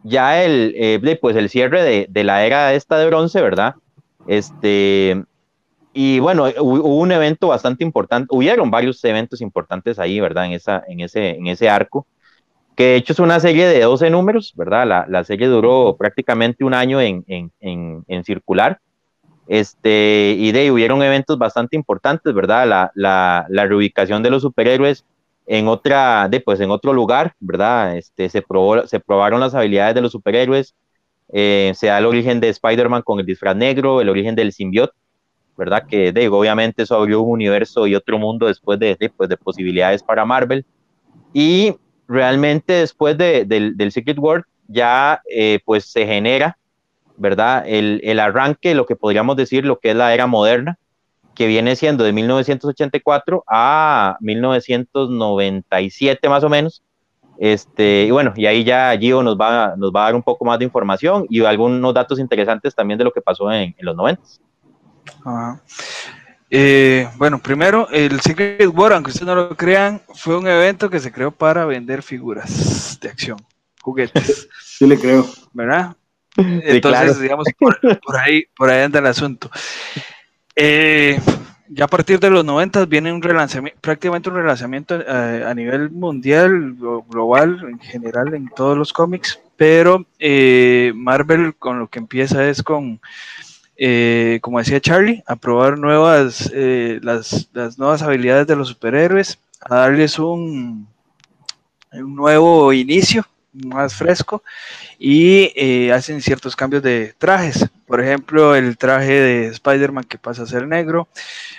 [0.04, 3.76] ya el, eh, pues el cierre de, de, la era esta de bronce, ¿verdad?
[4.26, 5.24] Este,
[5.92, 10.46] y bueno, hubo un evento bastante importante, hubieron varios eventos importantes ahí, ¿verdad?
[10.46, 12.06] En, esa, en, ese, en ese arco
[12.74, 14.86] que de hecho es una serie de 12 números, ¿verdad?
[14.86, 18.80] La, la serie duró prácticamente un año en, en, en, circular.
[19.46, 22.66] Este, y de ahí hubieron eventos bastante importantes, ¿verdad?
[22.66, 25.04] La, la, la, reubicación de los superhéroes
[25.46, 27.96] en otra, de, pues en otro lugar, ¿verdad?
[27.96, 30.74] Este, se, probó, se probaron las habilidades de los superhéroes,
[31.32, 34.94] eh, se da el origen de Spider-Man con el disfraz negro, el origen del simbionte,
[35.58, 35.86] ¿verdad?
[35.86, 39.36] Que de, obviamente eso abrió un universo y otro mundo después de, de, pues, de
[39.36, 40.64] posibilidades para Marvel.
[41.34, 41.74] Y
[42.08, 46.58] realmente después de, del, Secret World ya eh, pues se genera,
[47.16, 47.64] ¿verdad?
[47.66, 50.78] El, el, arranque, lo que podríamos decir, lo que es la era moderna,
[51.34, 56.82] que viene siendo de 1984 a 1997 más o menos.
[57.38, 60.44] Este, y bueno, y ahí ya Gio nos va, nos va a dar un poco
[60.44, 63.96] más de información y algunos datos interesantes también de lo que pasó en, en los
[63.96, 64.22] 90.
[66.54, 71.00] Eh, bueno, primero, el Secret War, aunque ustedes no lo crean, fue un evento que
[71.00, 73.38] se creó para vender figuras de acción,
[73.80, 74.48] juguetes.
[74.62, 75.26] Sí, le creo.
[75.52, 75.94] ¿Verdad?
[76.36, 79.50] Entonces, digamos, por, ahí, por ahí anda el asunto.
[80.56, 81.20] Eh,
[81.68, 85.90] ya a partir de los 90 viene un relanzamiento, prácticamente un relanzamiento eh, a nivel
[85.90, 86.74] mundial,
[87.08, 90.04] global, en general, en todos los cómics, pero
[90.94, 93.00] Marvel con lo que empieza es con
[93.84, 99.74] eh, como decía Charlie, a probar nuevas, eh, las, nuevas habilidades de los superhéroes, a
[99.74, 100.86] darles un,
[101.90, 104.44] un nuevo inicio más fresco
[105.00, 107.68] y eh, hacen ciertos cambios de trajes.
[107.88, 111.08] Por ejemplo, el traje de Spider-Man que pasa a ser negro,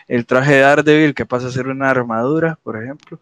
[0.07, 3.19] el traje de Daredevil que pasa a ser una armadura, por ejemplo.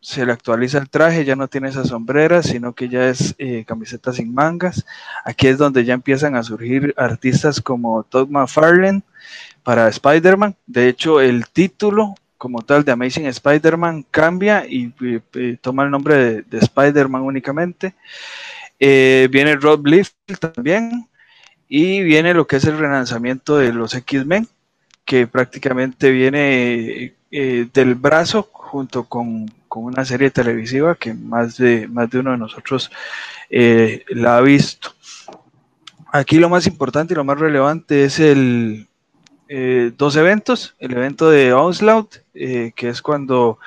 [0.00, 3.64] Se le actualiza el traje, ya no tiene esas sombreras, sino que ya es eh,
[3.66, 4.86] camiseta sin mangas.
[5.24, 9.02] Aquí es donde ya empiezan a surgir artistas como Todd McFarlane
[9.64, 10.54] para Spider-Man.
[10.64, 14.92] De hecho, el título como tal de Amazing Spider-Man cambia y,
[15.60, 17.96] toma el nombre de, Spider-Man únicamente.
[18.78, 21.08] Eh, viene Rob Liefeld también
[21.68, 24.46] y viene lo que es el relanzamiento de los X-Men,
[25.04, 32.10] que prácticamente viene eh, del brazo junto con, una serie televisiva que más de, más
[32.10, 32.90] de uno de nosotros
[33.48, 34.92] eh, la ha visto.
[36.10, 38.88] Aquí lo más importante y lo más relevante es el
[39.48, 43.58] eh, dos eventos, el evento de Onslaught, que es cuando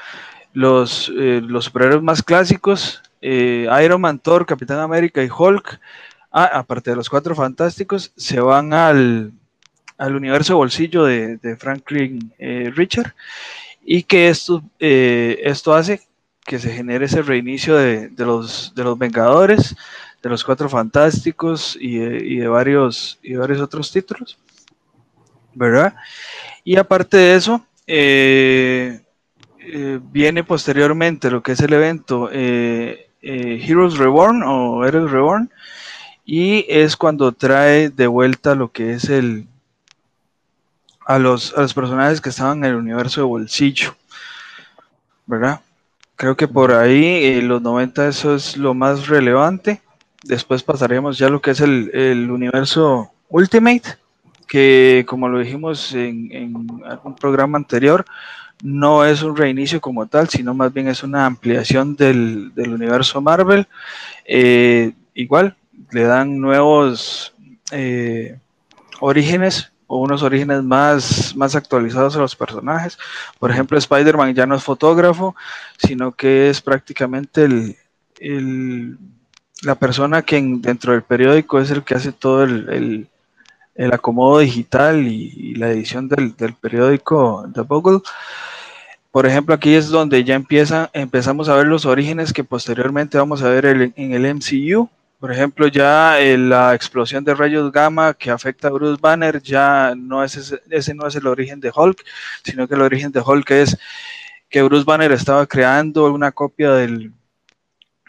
[0.54, 5.80] los, los superhéroes más clásicos, Iron Man, Thor, Capitán América y Hulk,
[6.32, 9.32] ah, aparte de los cuatro fantásticos, se van al,
[10.02, 12.34] al universo bolsillo de, Franklin
[12.76, 13.14] Richard
[13.86, 16.02] y que esto, esto hace
[16.46, 19.76] que se genere ese reinicio de, los, de los Vengadores,
[20.22, 24.38] de los Cuatro Fantásticos y de, varios, y varios otros títulos,
[25.54, 25.96] ¿verdad?
[26.64, 29.02] Y aparte de eso, eh,
[29.60, 35.50] eh, viene posteriormente lo que es el evento eh, Heroes Reborn o Heroes Reborn,
[36.26, 39.48] y es cuando trae de vuelta lo que es el
[41.16, 43.96] a los, a los personajes que estaban en el universo de bolsillo,
[45.26, 45.60] ¿verdad?
[46.16, 49.82] Creo que por ahí, en los 90, eso es lo más relevante.
[50.24, 53.98] Después pasaremos ya lo que es el, universo Ultimate,
[54.48, 58.06] que como lo dijimos en, en, algún programa anterior,
[58.64, 63.68] no es un reinicio como tal, sino más bien es una ampliación del, universo Marvel.
[64.26, 65.58] Eh, igual,
[65.92, 67.34] le dan nuevos
[67.72, 68.38] eh,
[69.00, 72.98] orígenes o unos orígenes más, más actualizados a los personajes.
[73.40, 75.36] Por ejemplo, Spider-Man ya no es fotógrafo,
[75.78, 77.44] sino que es prácticamente
[78.22, 78.98] el,
[79.64, 83.10] la persona que dentro del periódico es el que hace todo el,
[83.92, 88.00] acomodo digital y, la edición del, periódico de Google.
[89.12, 93.44] Por ejemplo, aquí es donde ya empieza, empezamos a ver los orígenes que posteriormente vamos
[93.44, 94.90] a ver en el MCU
[95.22, 99.94] por ejemplo, ya eh, la explosión de rayos gamma que afecta a Bruce Banner ya
[99.96, 102.04] no es ese, no es el origen de Hulk,
[102.44, 103.78] sino que el origen de Hulk es
[104.50, 107.14] que Bruce Banner estaba creando una copia del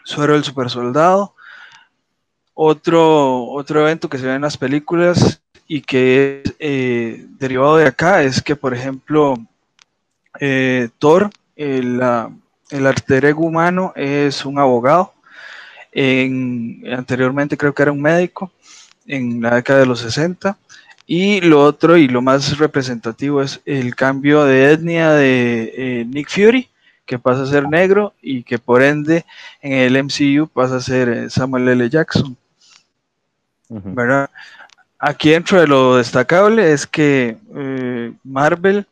[0.03, 1.35] suero del super soldado.
[2.55, 7.85] Otro, otro evento que se ve en las películas y que es eh, derivado de
[7.85, 9.35] acá es que, por ejemplo,
[10.39, 12.01] eh, Thor, el,
[12.71, 15.13] el alter ego humano, es un abogado
[15.95, 18.51] anteriormente creo que era un médico
[19.05, 20.57] en la década de los 60.
[21.05, 26.29] Y lo otro y lo más representativo es el cambio de etnia de eh, Nick
[26.29, 26.69] Fury,
[27.05, 29.25] que pasa a ser negro y que por ende
[29.61, 31.89] en el MCU pasa a ser eh, Samuel L.
[31.89, 32.37] Jackson.
[34.97, 38.87] Aquí dentro de lo destacable es que eh, Marvel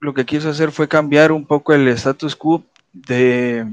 [0.00, 3.64] lo que quiso hacer fue cambiar un poco el status quo de,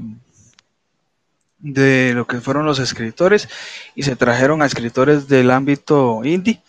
[1.60, 3.48] de lo que fueron los escritores
[3.94, 6.60] y se trajeron a escritores del ámbito indie.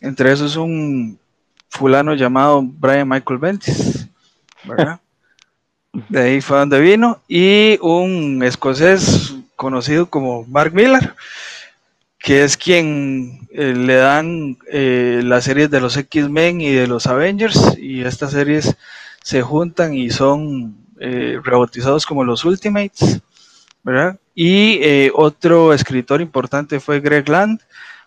[0.00, 1.18] Entre esos un
[1.68, 4.08] fulano llamado Brian Michael Bendis,
[4.64, 5.00] ¿verdad?
[6.08, 7.20] De ahí fue donde vino.
[7.28, 11.14] Y un escocés conocido como Mark Miller,
[12.18, 17.06] que es quien eh, le dan eh, las series de los X-Men y de los
[17.06, 17.76] Avengers.
[17.78, 18.76] Y estas series
[19.22, 23.20] se juntan y son eh, rebautizados como los Ultimates,
[23.82, 24.18] ¿verdad?
[24.40, 27.60] Y eh, otro escritor importante fue Greg Land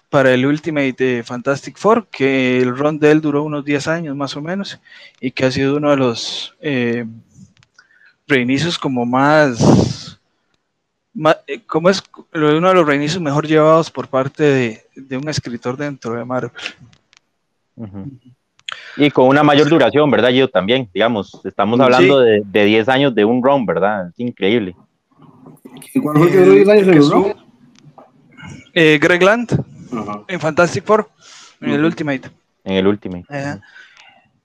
[0.10, 4.16] para el Ultimate de Fantastic Four, que el run de él duró unos 10 años
[4.16, 4.80] más o menos,
[5.20, 7.06] y que ha sido uno de los eh,
[8.30, 10.18] reinicios como más,
[11.48, 12.02] eh, como es
[12.34, 16.52] uno de los reinicios mejor llevados por parte de, un escritor dentro de Marvel.
[18.96, 20.30] Y con una mayor duración, ¿verdad?
[20.30, 24.08] Yo también, digamos, estamos hablando de, de 10 años de un run, ¿verdad?
[24.08, 24.78] Es increíble.
[26.02, 27.36] ¿Cuál fue el que duró 10 años
[28.74, 29.64] eh, Greg Land,
[30.28, 31.10] en Fantastic Four,
[31.60, 32.30] en el Ultimate.
[32.64, 33.26] En el Ultimate.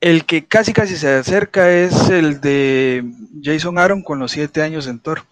[0.01, 3.05] El que casi casi se acerca es el de
[3.43, 5.23] Jason Aaron con los 7 años en Thor.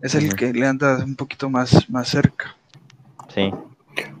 [0.00, 2.56] Es el que le anda un poquito más, más cerca.
[3.34, 3.50] Sí.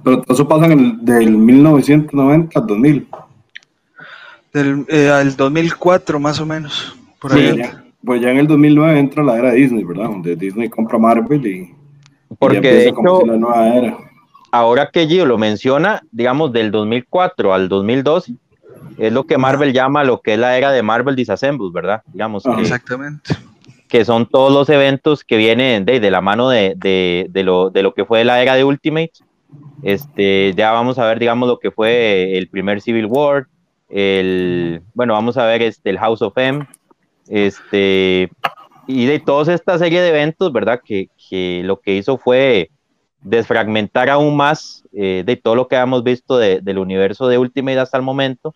[0.02, 3.08] Pero eso pasa en el, del 1990 al 2000.
[4.52, 6.96] Del, eh, al 2004 más o menos.
[7.18, 7.62] Por ahí
[8.04, 10.04] pues ya en el 2009 entra la era Disney, ¿verdad?
[10.04, 11.74] Donde Disney compra Marvel y,
[12.38, 13.98] Porque de hecho, la nueva era.
[14.50, 18.34] Ahora que Gio lo menciona, digamos del 2004 al 2012,
[18.98, 22.02] es lo que Marvel llama lo que es la era de Marvel Disassembles, ¿verdad?
[22.12, 22.44] Digamos.
[22.58, 23.34] exactamente.
[23.88, 27.70] Que son todos los eventos que vienen de, de la mano de, de, de, lo,
[27.70, 29.12] de lo que fue la era de Ultimate.
[29.82, 33.46] Este, ya vamos a ver, digamos, lo que fue el primer Civil War,
[33.88, 36.66] el, bueno, vamos a ver este, el House of M,
[37.28, 38.30] este,
[38.86, 40.80] y de toda esta serie de eventos, ¿verdad?
[40.84, 42.70] Que, que lo que hizo fue
[43.20, 47.96] desfragmentar aún más eh, de todo lo que hemos visto del universo de Ultimate hasta
[47.96, 48.54] el momento.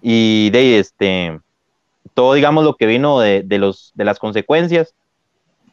[0.00, 1.40] Y de este,
[2.14, 4.94] todo, digamos, lo que vino de, de, los, de las consecuencias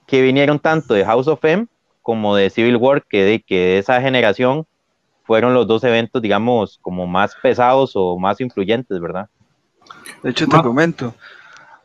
[0.07, 1.67] que vinieron tanto de House of M
[2.01, 4.65] como de Civil War, que de, que de esa generación
[5.23, 9.29] fueron los dos eventos, digamos, como más pesados o más influyentes, ¿verdad?
[10.23, 11.13] De hecho, te comento,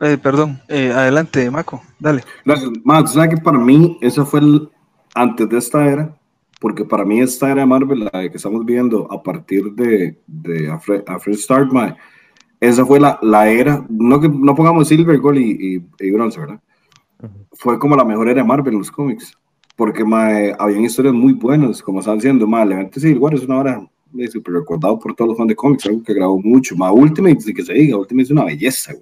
[0.00, 2.22] eh, perdón, eh, adelante, Maco, dale.
[2.44, 2.70] Gracias.
[2.84, 4.68] Más, ¿sabes que para mí eso fue el,
[5.14, 6.14] antes de esta era?
[6.64, 10.80] porque para mí esta era Marvel, la que estamos viendo a partir de, de a,
[11.34, 11.94] Start, mae,
[12.58, 16.58] esa fue la, la, era, no que no pongamos Silver, Gold y, y, Bronze, ¿verdad?
[17.52, 19.36] Fue como la mejor era de Marvel en los cómics,
[19.76, 23.42] porque mae, habían historias muy buenas, como están diciendo, mae, el evento Civil War es
[23.42, 23.90] una hora
[24.32, 27.62] súper recordado por todos los fans de cómics, algo que grabó mucho, más Ultimate, que
[27.62, 28.94] se diga, Ultimate es una belleza,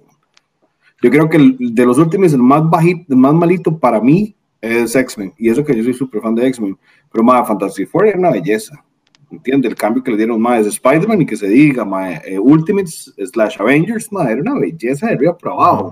[1.03, 4.95] Yo creo que el, de los últimos, el más bajito, más malito para mí es
[4.95, 6.77] X-Men, y eso que yo soy súper fan de X-Men,
[7.11, 8.81] pero más Fantasy Four era una belleza,
[9.29, 9.71] ¿entiendes?
[9.71, 13.13] El cambio que le dieron más es Spider-Man y que se diga, más eh, Ultimates
[13.17, 15.91] slash Avengers, más era una belleza de arriba para abajo.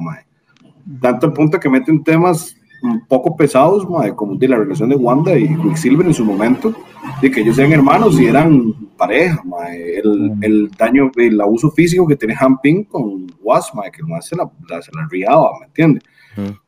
[1.01, 5.37] Tanto el punto que meten temas un poco pesados, como de la relación de Wanda
[5.37, 6.73] y Quicksilver en su momento,
[7.21, 9.41] de que ellos sean hermanos y eran pareja,
[9.73, 14.49] el, el, daño, el abuso físico que tiene Hamping con Wasp, que no se la,
[14.81, 16.03] se la riaba, ¿me entiendes?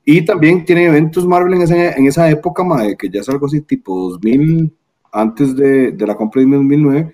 [0.04, 2.64] Y también tiene eventos Marvel en esa, en esa época,
[2.98, 4.74] que ya es algo así tipo 2000,
[5.12, 7.14] antes de, de la compra de 2009,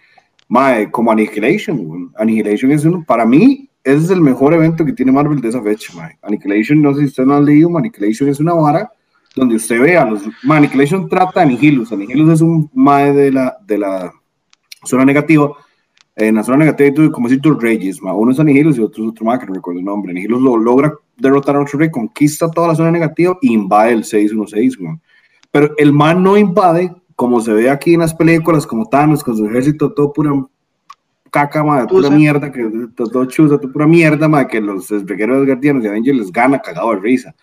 [0.92, 2.12] como Annihilation.
[2.18, 5.62] Annihilation es uno, para mí, ese es el mejor evento que tiene Marvel de esa
[5.62, 5.94] fecha.
[6.22, 8.92] Annihilation, no sé si usted no ha leído, Annihilation es una vara
[9.36, 10.24] donde usted ve a los.
[11.10, 11.92] Trata a Anihilus.
[11.92, 14.12] Anihilus es un mae de la, de la
[14.84, 15.52] zona negativa
[16.20, 19.26] en la zona negativa como decir dos reyes, uno es Anihilus y otro es otro
[19.26, 20.12] más que no recuerdo el nombre.
[20.12, 24.04] Anihilus lo logra derrotar a otro rey, conquista toda la zona negativa y invade el
[24.04, 24.78] 616,
[25.52, 29.38] Pero el man no invade, como se ve aquí en las películas, como Thanos con
[29.38, 30.32] su ejército, todo pura
[31.30, 35.84] caca, madre, pura mierda, que todo chusa, todo pura mierda, madre, que los esbregueros guardianos
[35.84, 37.36] de Avengers les gana cagado de risa.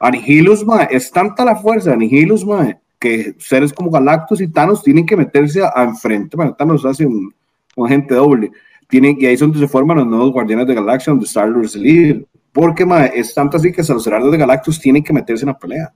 [0.00, 4.82] Anihilus, madre, es tanta la fuerza de Anihilus, madre, que seres como Galactus y Thanos
[4.82, 7.32] tienen que meterse a, enfrente, madre, Thanos hace un
[7.76, 8.50] un agente doble.
[8.88, 11.74] Tienen, y ahí es donde se forman los nuevos Guardianes de Galaxia, donde Star-Lord es
[11.74, 12.26] el líder.
[12.52, 15.92] Porque es tanto así que los Heraldos de Galactus tienen que meterse en la pelea.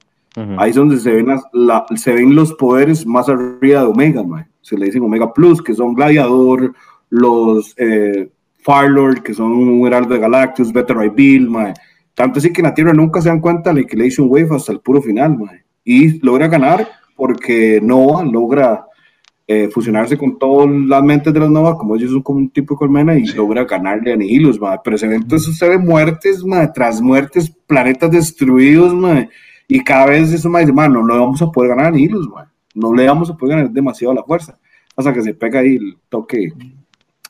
[0.57, 4.25] Ahí es donde se ven, la, se ven los poderes más arriba de Omega.
[4.61, 6.75] Se le dicen Omega Plus, que son Gladiador,
[7.11, 11.49] los eh, Firelord, que son un Heraldo de Galactus, Ray Bill.
[12.15, 14.73] Tanto así que en la Tierra nunca se dan cuenta de la Equilation Wave hasta
[14.73, 15.39] el puro final.
[15.85, 18.85] Y logra ganar porque Nova logra
[19.51, 22.75] eh, fusionarse con todas las mentes de los Nova, como ellos son como un tipo
[22.75, 26.45] de colmena, y logra ganarle a Nihilus, pero ese evento ve muertes,
[26.75, 28.93] tras muertes, planetas destruidos,
[29.67, 32.29] y cada vez eso, más dice, no le vamos a poder ganar a Nihilus,
[32.75, 34.59] no le vamos a poder ganar demasiado la fuerza,
[34.95, 36.53] hasta que se pega ahí el toque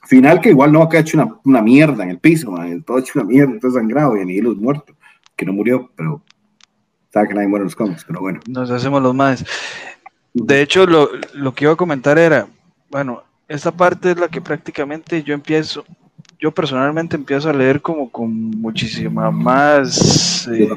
[0.08, 2.54] final, que igual no ha hecho una, una mierda en el piso,
[2.86, 4.94] todo hecho una mierda, todo sangrado, y Nihilus muerto,
[5.36, 6.22] que no murió, pero
[7.12, 8.40] sabe que nadie muere en los cómics, pero bueno.
[8.48, 9.44] Nos hacemos los más.
[10.32, 12.48] De hecho, lo, lo, que iba a comentar era,
[12.90, 15.84] bueno, esta parte es la que prácticamente yo empiezo,
[16.38, 20.70] yo personalmente empiezo a leer como con muchísima más eh,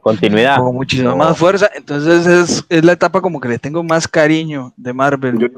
[0.00, 1.68] continuidad, con muchísima más fuerza.
[1.74, 5.50] Entonces es, es, la etapa como que le tengo más cariño de Marvel.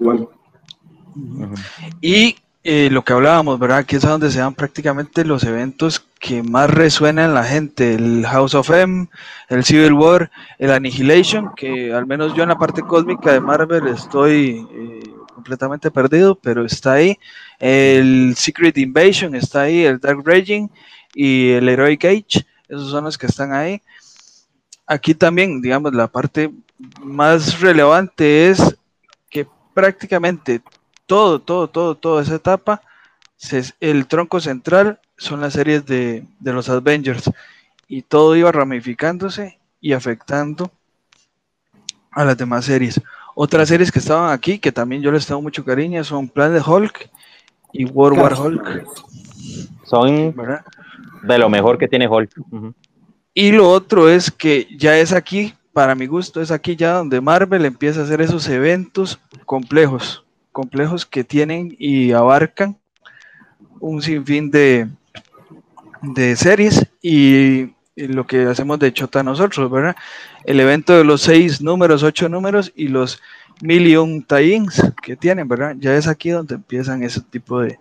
[2.01, 3.79] Y eh, lo que hablábamos, ¿verdad?
[3.79, 8.25] Aquí es donde se dan prácticamente los eventos que más resuenan en la gente, el
[8.25, 9.09] House of M,
[9.49, 13.89] el Civil War, el Annihilation, que al menos yo en la parte cósmica de Marvel
[13.89, 15.03] estoy eh,
[15.35, 17.19] completamente perdido, pero está ahí,
[17.59, 20.69] el Secret Invasion está ahí, el Dark Raging
[21.15, 23.83] y el Heroic Age, esos son los que están ahí.
[24.87, 26.53] Aquí también, digamos, la parte
[27.03, 28.77] más relevante es
[29.29, 30.63] que prácticamente
[31.13, 32.81] todo, todo, todo, toda esa etapa,
[33.81, 37.31] el tronco central son las series de, los Avengers
[37.87, 40.71] y todo iba ramificándose y afectando
[42.13, 42.99] a las demás series.
[43.35, 47.11] Otras series que estaban aquí, que también yo les tengo mucho cariño, son Planet Hulk
[47.75, 48.87] y World War Hulk.
[49.85, 50.35] Son
[51.25, 52.31] de lo mejor que tiene Hulk.
[53.35, 57.21] Y lo otro es que ya es aquí, para mi gusto, es aquí ya donde
[57.21, 60.22] Marvel empieza a hacer esos eventos complejos
[60.53, 62.79] complejos que tienen y abarcan
[63.81, 64.89] un sinfín de,
[66.03, 69.95] de series y, lo que hacemos de chota nosotros, ¿verdad?
[70.45, 73.21] El evento de los seis números, ocho números y los
[73.61, 75.77] million tie-ins que tienen, ¿verdad?
[75.79, 77.79] Ya es aquí donde empiezan ese tipo de,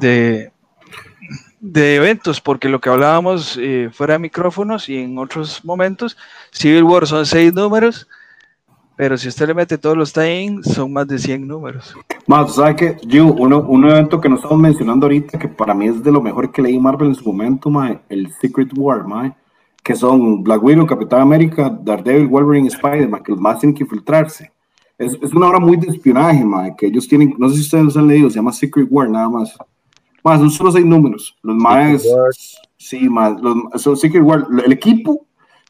[0.00, 0.52] de,
[1.60, 6.18] de eventos, porque lo que hablábamos eh, fuera de micrófonos y en otros momentos,
[6.52, 8.06] Civil War son seis números,
[8.96, 11.94] pero si usted le mete todos los tie son más de 100 números.
[12.26, 15.88] Más, ¿sabe que Yo, uno, un evento que no estamos mencionando ahorita, que para mí
[15.88, 17.70] es de lo mejor que leí Marvel en su momento,
[18.08, 19.34] el Secret War, mae,
[19.82, 24.50] que son Black Widow, Capitán América, Daredevil, Wolverine, Spider-Man, que los más tienen que infiltrarse.
[24.98, 27.84] Es, es una obra muy de espionaje, mae, que ellos tienen, no sé si ustedes
[27.84, 29.56] los han leído, se llama Secret War, nada más.
[30.24, 31.36] Más, son solo seis números.
[31.42, 32.02] Los más,
[32.76, 34.46] sí, más, los, son Secret War.
[34.64, 35.26] El equipo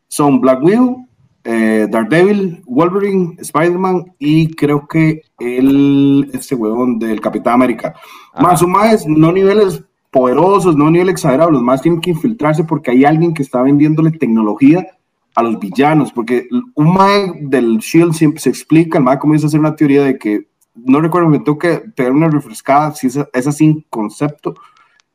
[0.08, 1.05] son Black Widow,
[1.48, 7.94] eh, Daredevil, Wolverine, Spider-Man y creo que el, este huevón del Capitán América.
[8.40, 12.90] Más o más, no niveles poderosos, no niveles exagerados, los más tienen que infiltrarse porque
[12.90, 14.88] hay alguien que está vendiéndole tecnología
[15.36, 19.48] a los villanos, porque un mae del Shield siempre se explica, el mae comienza a
[19.48, 23.20] hacer una teoría de que, no recuerdo, me tengo que pegar una refrescada, si es,
[23.32, 24.56] es así concepto,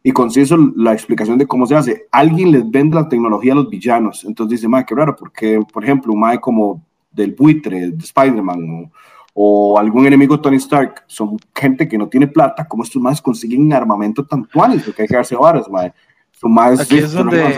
[0.03, 2.07] y conciso la explicación de cómo se hace.
[2.11, 5.83] Alguien les vende la tecnología a los villanos, entonces dice, mae, qué raro, porque, por
[5.83, 8.91] ejemplo, un mae como del buitre, de Spider-Man,
[9.33, 13.71] o, algún enemigo Tony Stark, son gente que no tiene plata, como estos más consiguen
[13.71, 15.93] armamento tan tuanes, porque hay que darse varas, mae.
[16.31, 16.79] Son más...
[16.79, 17.55] Aquí es donde...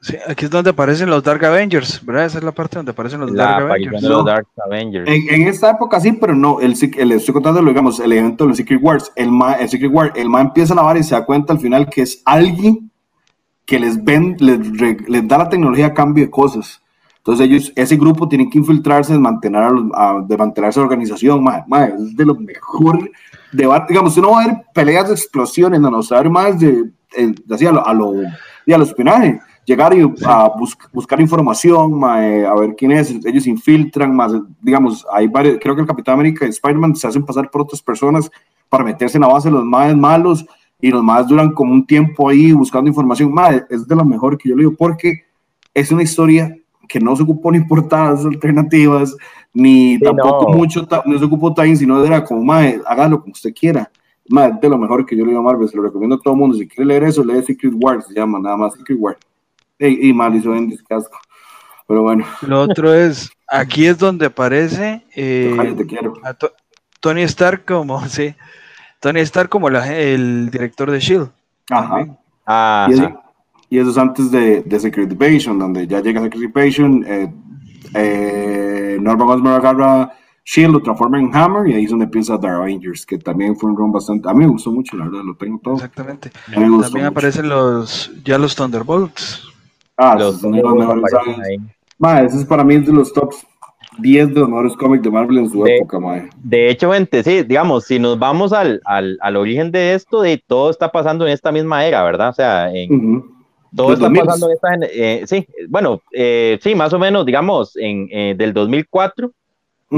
[0.00, 2.26] Sí, aquí es donde aparecen los Dark Avengers, ¿verdad?
[2.26, 4.02] Esa es la parte donde aparecen los, Dark, Avengers.
[4.02, 5.08] los Dark Avengers.
[5.08, 8.56] En, esta época sí, pero no, el, el, estoy contando, digamos, el evento de los
[8.58, 9.10] Secret Wars.
[9.16, 11.58] El ma, el Secret War, el ma empieza a lavar y se da cuenta al
[11.58, 12.92] final que es alguien
[13.66, 14.58] que les, ven, les,
[15.08, 16.80] les da la tecnología a cambio de cosas.
[17.16, 21.64] Entonces ellos, ese grupo tiene que infiltrarse, de mantener a, de mantenerse la organización, ma,
[21.66, 23.10] ma, es de lo mejor
[23.52, 26.58] debate, digamos, no va a haber peleas de explosiones, no, no, va a haber más
[26.58, 26.84] de,
[27.16, 30.50] de, de a lo, a lo, a lo espionaje llegar y a
[30.92, 35.82] buscar información, eh, a ver quién es, ellos infiltran, más, digamos, hay varios, creo que
[35.82, 38.30] el Capitán América y Spider-Man se hacen pasar por otras personas
[38.70, 40.46] para meterse en la base de los más malos
[40.80, 44.38] y los más duran como un tiempo ahí buscando información, más, es de lo mejor
[44.38, 45.24] que yo le digo, porque
[45.74, 46.56] es una historia
[46.88, 49.14] que no se ocupó ni portadas alternativas,
[49.52, 53.90] ni tampoco mucho, no se ocupó time, sino era como, madre, hágalo como usted quiera.
[54.30, 56.34] Madre, de lo mejor que yo le digo a Marvel, se lo recomiendo a todo
[56.34, 56.56] el mundo.
[56.56, 59.18] Si quiere leer eso, lee Secret Wars, se llama nada más Secret Wars
[59.78, 61.18] y, y Malison en descasco.
[61.86, 62.24] Pero bueno.
[62.42, 65.74] Lo otro es, aquí es donde aparece eh,
[67.00, 68.34] Tony Stark como, sí,
[69.00, 71.30] Tony Stark como el director de S.H.I.E.L.D.
[71.70, 72.88] Ajá.
[73.70, 77.32] Y, eso, es antes de, de, Secret Invasion, donde ya llega Secret Invasion, eh,
[77.94, 80.12] eh, Norman Osborn agarra
[80.44, 83.68] Shield lo transforma en Hammer y ahí es donde empieza Dark Avengers, que también fue
[83.68, 84.30] un run bastante.
[84.30, 85.74] A mí me gustó mucho, la verdad, lo tengo todo.
[85.74, 86.30] Exactamente.
[86.50, 89.46] También aparecen los ya los Thunderbolts.
[89.98, 91.02] Ah, los son los mejores
[91.98, 93.44] Ma, ese es para mí de los tops
[93.98, 96.28] 10 de los mejores cómics de Marvel en su época, ma.
[96.36, 100.42] De hecho, gente, sí, digamos, si nos vamos al, al, al, origen de esto, de
[100.46, 102.28] todo está pasando en esta misma era, ¿verdad?
[102.28, 103.24] O sea, en,
[103.74, 108.08] todo está pasando en esta, eh, sí, bueno, eh, sí, más o menos, digamos, en,
[108.12, 109.32] eh, del 2004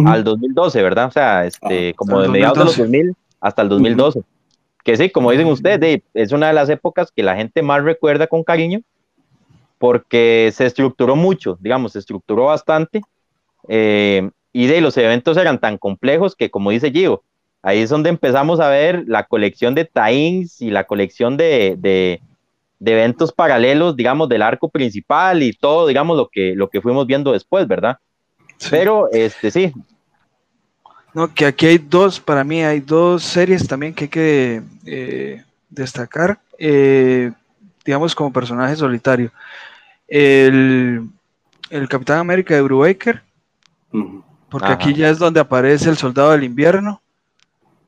[0.07, 1.07] al 2012, ¿verdad?
[1.09, 4.23] O sea, este, ah, como de mediados de los 2000 hasta el 2012.
[4.83, 8.27] Que sí, como dicen ustedes, es una de las épocas que la gente más recuerda
[8.27, 8.81] con cariño,
[9.81, 13.01] porque se estructuró mucho, digamos, se estructuró bastante,
[13.67, 17.23] eh, y de los eventos eran tan complejos que, como dice Gio,
[17.63, 22.21] ahí es donde empezamos a ver la colección de tains y la colección de, de,
[22.85, 27.33] eventos paralelos, digamos, del arco principal y todo, digamos, lo que, lo que fuimos viendo
[27.33, 27.97] después, ¿verdad?
[28.69, 29.73] Pero, este, sí.
[31.15, 35.43] No, que aquí hay dos, para mí hay dos series también que hay que eh,
[35.71, 37.33] destacar, eh,
[37.83, 39.33] digamos, como personaje solitario
[40.11, 41.09] el,
[41.71, 43.23] el Capitán América de Brubaker,
[44.51, 47.01] porque aquí ya es donde aparece el Soldado del Invierno,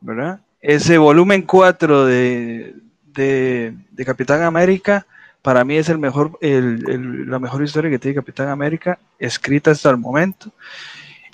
[0.00, 0.40] ¿verdad?
[0.60, 2.76] Ese volumen 4 de,
[3.12, 5.04] de, Capitán América,
[5.42, 9.90] para mí es el mejor, el, la mejor historia que tiene Capitán América, escrita hasta
[9.90, 10.52] el momento.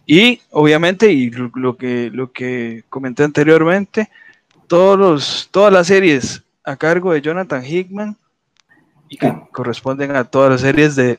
[0.07, 4.09] Y obviamente, y lo, que, lo que comenté anteriormente,
[4.66, 8.16] todos los, todas las series a cargo de Jonathan Hickman
[9.09, 11.18] y que corresponden a todas las series de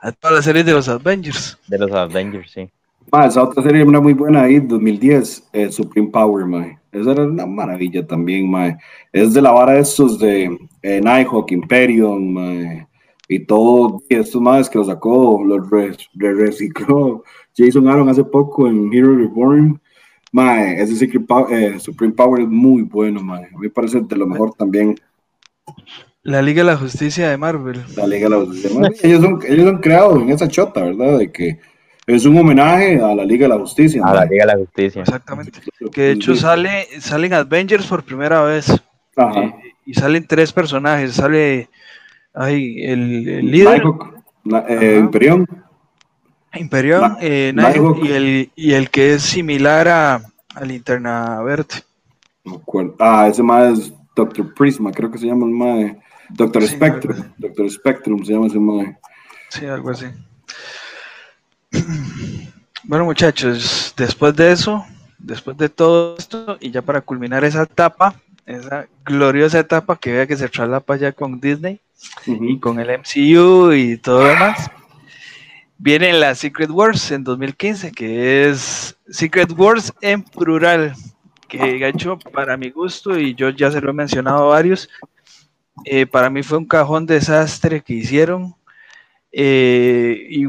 [0.00, 1.58] a todas las series de los Avengers.
[1.68, 2.68] De los Avengers, sí.
[3.24, 6.78] esa otra serie era muy buena ahí, 2010, eh, Supreme Power, mae.
[6.90, 8.76] Esa era una maravilla también, mae.
[9.12, 12.86] Es de la vara de estos de eh, Nighthawk, Imperium, mae.
[13.28, 15.68] Y todo, y estos más que lo sacó, los
[16.14, 17.22] recicló
[17.56, 19.80] Jason Aaron hace poco en Hero Reborn.
[20.32, 21.04] Mae, ese
[21.50, 23.44] eh, Supreme Power es muy bueno, mae.
[23.44, 24.96] A mí me parece de lo mejor también.
[26.30, 27.82] La Liga de la Justicia de Marvel.
[27.96, 28.98] La Liga de la Justicia de Marvel.
[29.02, 31.18] Ellos son, ellos son creados en esa chota, ¿verdad?
[31.18, 31.58] De que
[32.06, 34.02] es un homenaje a la Liga de la Justicia.
[34.04, 35.02] A la Liga de la Justicia.
[35.02, 35.60] Exactamente.
[35.92, 38.70] Que de hecho sale, salen Avengers por primera vez.
[39.16, 39.40] Ajá.
[39.40, 39.54] Eh,
[39.86, 41.14] y salen tres personajes.
[41.14, 41.68] Sale
[42.32, 43.82] ay, el, el líder.
[44.68, 45.46] eh, Imperium.
[46.52, 47.54] Imperium, eh,
[48.02, 50.20] y, el, y el que es similar a,
[50.54, 51.84] a Linterna Verde.
[52.98, 55.92] Ah, ese más es Doctor Prisma, creo que se llama el más
[56.32, 58.98] Doctor Spectrum, Doctor Spectrum se llama ese mae.
[59.48, 60.06] Sí, algo así.
[62.82, 64.84] Bueno, muchachos, después de eso,
[65.16, 68.14] después de todo esto, y ya para culminar esa etapa,
[68.46, 71.78] esa gloriosa etapa que vea que se traslapa ya con Disney
[72.26, 74.70] y con el MCU y todo lo demás,
[75.78, 80.94] viene la Secret Wars en 2015, que es Secret Wars en plural,
[81.48, 84.88] que hecho para mi gusto, y yo ya se lo he mencionado a varios,
[85.84, 88.54] eh, para mí fue un cajón desastre que hicieron
[89.32, 90.46] eh, y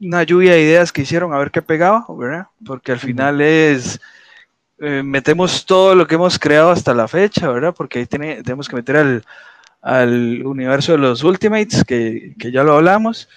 [0.00, 2.46] una lluvia de ideas que hicieron a ver qué pegaba, ¿verdad?
[2.64, 4.00] Porque al final es,
[4.78, 7.74] eh, metemos todo lo que hemos creado hasta la fecha, ¿verdad?
[7.76, 9.24] Porque ahí tenemos que meter al,
[9.82, 13.28] al, universo de los Ultimates, que, que, ya lo hablamos.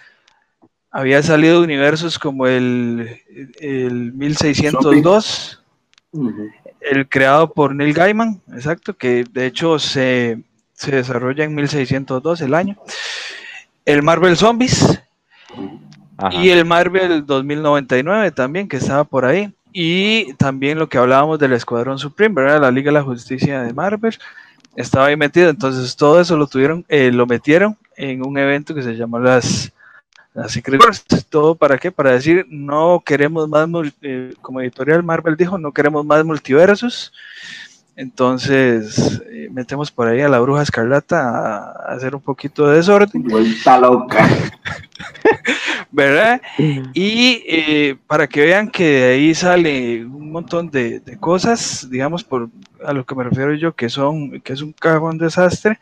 [0.91, 3.21] Había salido universos como el,
[3.59, 5.63] el 1602,
[6.81, 10.43] el creado por Neil Gaiman, exacto, que de hecho se,
[10.81, 12.75] se desarrolla en 1602 el año.
[13.85, 14.99] El Marvel Zombies,
[16.31, 19.53] y el Marvel 2099 también, que estaba por ahí.
[19.73, 22.61] Y también lo que hablábamos del Escuadrón Supreme, ¿verdad?
[22.61, 24.17] La Liga de la Justicia de Marvel
[24.75, 25.49] estaba ahí metido.
[25.49, 29.71] Entonces todo eso lo tuvieron, eh, lo metieron en un evento que se llamó las,
[30.33, 31.05] las Secret Wars.
[31.29, 31.91] ¿Todo para qué?
[31.91, 33.69] Para decir, no queremos más,
[34.01, 37.13] eh, como editorial Marvel dijo, no queremos más multiversos.
[37.95, 43.23] Entonces, eh, metemos por ahí a la bruja escarlata a, hacer un poquito de desorden.
[43.23, 44.27] Vuelta loca.
[45.91, 46.41] ¿Verdad?
[46.93, 52.49] Y eh, para que vean que de ahí sale un montón de, cosas, digamos, por
[52.85, 55.79] a lo que me refiero yo, que son, que es un cajón desastre,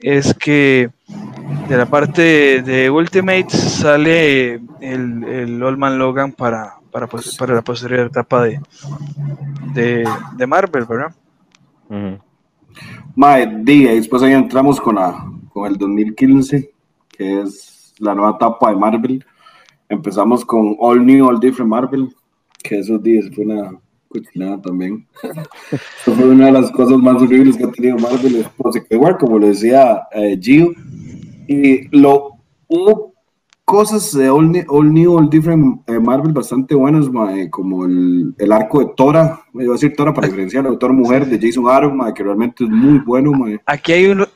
[0.00, 0.90] es que
[1.68, 7.62] de la parte de Ultimate sale el, el Old Man Logan para, para, para la
[7.62, 8.60] posterior etapa de,
[9.72, 11.14] de Marvel, ¿verdad?
[13.14, 16.70] Mae, y después ahí entramos con, la, con el 2015,
[17.08, 19.24] que es la nueva etapa de Marvel.
[19.88, 22.14] Empezamos con All New, All Different Marvel,
[22.62, 23.78] que esos días fue una
[24.08, 25.06] cochinada también.
[26.04, 28.46] fue una de las cosas más horribles que ha tenido Marvel.
[28.56, 30.72] Pues, igual, como le decía eh, Gio,
[31.46, 33.13] y lo hubo
[33.64, 37.06] cosas de All, New, All Different eh, Marvel bastante buenas,
[37.50, 40.92] como el, el, arco de Tora, me iba a decir Tora para diferenciar, el Tora
[40.92, 43.32] Mujer de Jason Aaron, que realmente es muy bueno.
[43.66, 44.26] Aquí, hay un,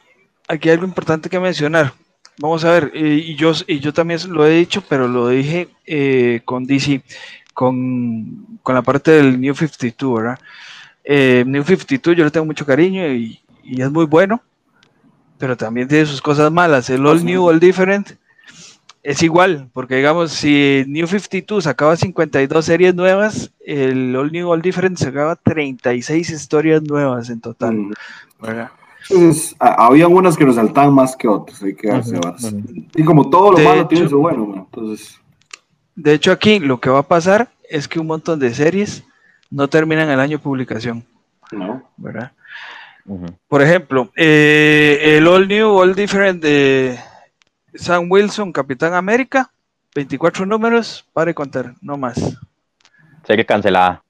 [0.48, 1.92] aquí hay algo importante que mencionar.
[2.40, 6.40] Vamos a ver, y, yo, y yo también lo he dicho, pero lo dije eh,
[6.44, 7.02] con DC,
[7.52, 10.38] con, con, la parte del New 52, ¿verdad?
[11.02, 14.40] Eh, New 52 yo le tengo mucho cariño y, y es muy bueno,
[15.36, 16.88] pero también tiene sus cosas malas.
[16.90, 18.12] El All New, All Different
[19.08, 24.60] es igual, porque digamos, si New 52 sacaba 52 series nuevas, el All New All
[24.60, 27.74] Different sacaba 36 historias nuevas en total.
[27.74, 27.92] Mm.
[29.08, 31.88] Entonces, había unas que resaltaban más que otras, hay que
[32.96, 35.18] Y como todo lo malo tiene su bueno, entonces.
[35.96, 39.04] De hecho, aquí lo que va a pasar es que un montón de series
[39.50, 41.02] no terminan el año de publicación.
[41.50, 41.82] No.
[41.96, 42.32] ¿Verdad?
[43.48, 46.98] Por ejemplo, eh, el All New All Different de
[47.74, 49.50] Sam Wilson, Capitán América,
[49.94, 52.38] 24 números, para contar, no más.
[53.26, 54.02] Serie cancelada.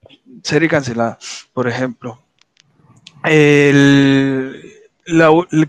[0.43, 1.17] Serie cancelada,
[1.53, 2.19] por ejemplo.
[3.23, 4.61] El,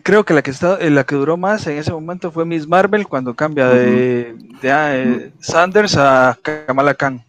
[0.02, 3.08] creo que la que, está, la que duró más en ese momento fue Miss Marvel
[3.08, 7.24] cuando cambia de, de, Sanders a Kamala Khan.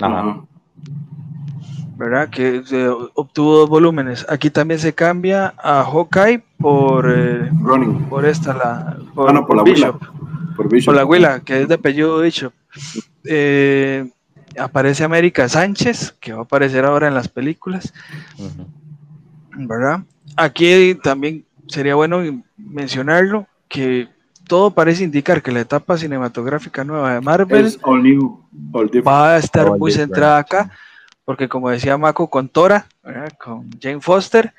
[0.00, 0.42] Ajá.
[1.96, 2.28] ¿Verdad?
[2.28, 2.62] Que
[3.14, 4.26] obtuvo dos volúmenes.
[4.28, 7.50] Aquí también se cambia a Hawkeye por, eh,
[8.10, 9.98] por esta, la, por, ah, por, la Bishop.
[10.56, 12.52] Por, la Willa, que es de apellido Bishop.
[13.24, 14.10] Eh,
[14.58, 17.92] aparece América Sánchez, que va a aparecer ahora en las películas.
[19.56, 20.00] ¿Verdad?
[20.36, 22.20] Aquí también sería bueno
[22.56, 24.08] mencionarlo, que
[24.46, 27.66] todo parece indicar que la etapa cinematográfica nueva de Marvel
[29.06, 30.70] va a estar muy centrada acá,
[31.26, 32.86] porque como decía Mako con Tora,
[33.36, 34.54] con Jane Foster,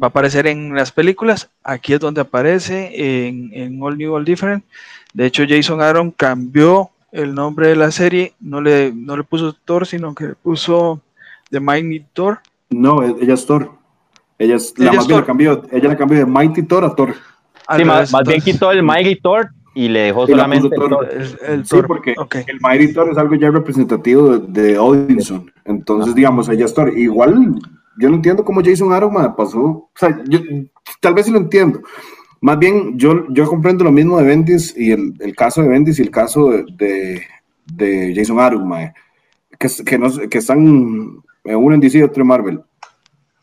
[0.00, 1.50] va a aparecer en las películas.
[1.64, 4.64] Aquí es donde aparece en, All New, All Different.
[5.12, 8.32] De hecho, Jason Aaron cambió el nombre de la serie.
[8.38, 11.00] No le, no le puso Thor, sino que le puso
[11.50, 12.38] The Mighty Thor.
[12.70, 13.72] No, ella es Thor.
[14.38, 17.16] Ella, es, la La cambió, ella la cambió de Mighty Thor a Thor.
[17.76, 20.68] Sí, más, bien quitó el Mighty Thor y le dejó solamente
[21.46, 22.14] el, Sí, porque
[22.46, 25.50] el Mighty Thor es algo ya representativo de, de Odinson.
[25.64, 26.96] Entonces, digamos, ella es Thor.
[26.96, 27.60] Igual
[27.96, 29.60] yo no entiendo cómo Jason Aaron pasó.
[29.60, 30.40] O sea, yo
[31.00, 31.80] tal vez sí lo entiendo.
[32.40, 35.98] Más bien, yo, yo comprendo lo mismo de Bendis y el, el caso de Bendis
[35.98, 37.22] y el caso de,
[37.64, 38.70] de, Jason Aaron,
[39.58, 42.60] que, que, no, que están en uno en DC y otro en Marvel.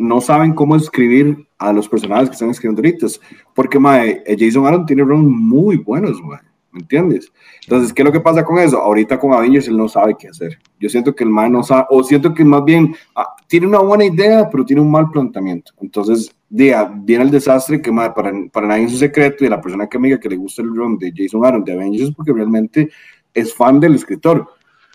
[0.01, 3.07] No saben cómo escribir a los personajes que están escribiendo ahorita.
[3.53, 6.39] Porque mae, Jason Aaron tiene runs muy buenos, mae.
[6.71, 7.31] ¿me entiendes?
[7.63, 8.77] Entonces, ¿qué es lo que pasa con eso?
[8.77, 10.57] Ahorita con Avengers él no sabe qué hacer.
[10.79, 13.79] Yo siento que el man no sabe, o siento que más bien ah, tiene una
[13.79, 15.73] buena idea, pero tiene un mal planteamiento.
[15.81, 18.13] Entonces, día, viene el desastre que para,
[18.51, 20.75] para nadie es un secreto y la persona que me diga que le gusta el
[20.75, 22.89] run de Jason Aaron de Avengers porque realmente
[23.33, 24.47] es fan del escritor.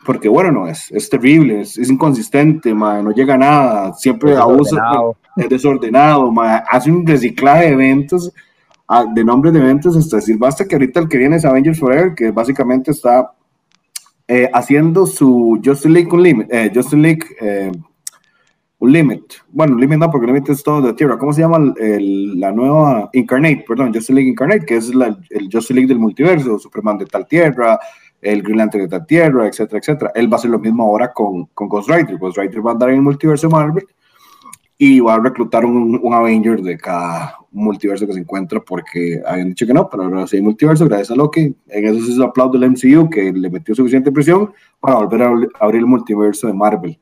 [0.06, 4.80] Porque bueno, no es, es terrible, es, inconsistente, no llega a nada, siempre abusa,
[5.36, 6.32] es desordenado,
[6.70, 8.32] hace un reciclaje de eventos,
[8.86, 11.80] ah, de nombres de eventos, hasta decir, basta que ahorita el que viene es Avengers
[11.80, 13.32] Forever, que básicamente está
[14.28, 17.72] eh, haciendo su Justice League Unlimited, eh, Justice League eh,
[18.78, 23.10] Unlimited, bueno, Unlimited no, porque Unlimited es todo de tierra, ¿cómo se llama la nueva
[23.12, 27.26] Incarnate, perdón, Justice League Incarnate, que es el Justice League del multiverso, Superman de tal
[27.26, 27.76] tierra,
[28.26, 30.12] el Green Lantern de la Tierra, etcétera, etcétera.
[30.14, 32.18] Él va a hacer lo mismo ahora con, con Ghost Rider.
[32.18, 33.86] Ghost Rider va a andar en el multiverso Marvel
[34.78, 39.48] y va a reclutar un, un, Avenger de cada multiverso que se encuentra porque habían
[39.48, 41.54] dicho que no, pero ahora sí hay multiverso gracias a Loki.
[41.68, 45.80] En eso se aplaude el MCU que le metió suficiente presión para volver a abrir
[45.80, 46.98] el multiverso de Marvel.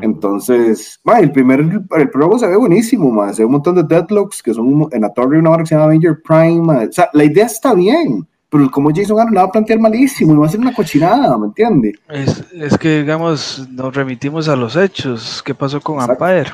[0.00, 4.42] Entonces, el primer el prólogo se ve buenísimo, más se ve un montón de deadlocks
[4.42, 6.86] que son en la torre una hora que se llama Avenger Prime.
[6.88, 10.32] O sea, la idea está bien pero como Jason Aaron la va a plantear malísimo
[10.32, 11.94] y va a ser una cochinada, ¿me entiendes?
[12.08, 15.42] Es, es, que, digamos, nos remitimos a los hechos.
[15.44, 16.52] ¿Qué pasó con Empire?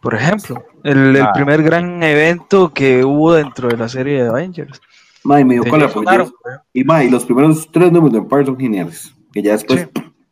[0.00, 1.32] Por ejemplo, el, el, ah.
[1.34, 4.80] primer gran evento que hubo dentro de la serie de Avengers.
[5.22, 6.30] May, me dio con la
[6.72, 9.86] Y, may, los primeros tres números de Empire son geniales, que ya después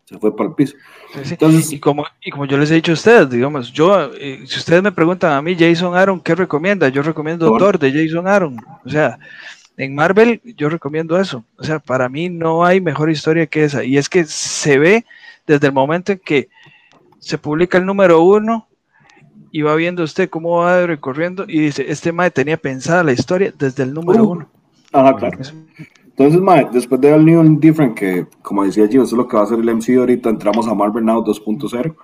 [0.06, 0.76] se fue para el piso.
[1.14, 4.58] Entonces, y, como, y como yo les he dicho a ustedes, digamos, yo, eh, si
[4.58, 6.88] ustedes me preguntan a mí, Jason Aaron, ¿qué recomienda?
[6.88, 8.56] Yo recomiendo Thor de Jason Aaron.
[8.84, 9.18] O sea,
[9.76, 11.44] en Marvel yo recomiendo eso.
[11.58, 13.84] O sea, para mí no hay mejor historia que esa.
[13.84, 15.04] Y es que se ve
[15.46, 16.48] desde el momento en que
[17.18, 18.66] se publica el número uno
[19.52, 23.52] y va viendo usted cómo va recorriendo y dice, este Mae tenía pensada la historia
[23.58, 24.30] desde el número uh.
[24.30, 24.48] uno.
[24.92, 25.38] Ajá, claro.
[26.04, 29.28] Entonces, Mae, después de All New and Different, que como decía yo, eso es lo
[29.28, 31.94] que va a hacer el MCU ahorita, entramos a Marvel Now 2.0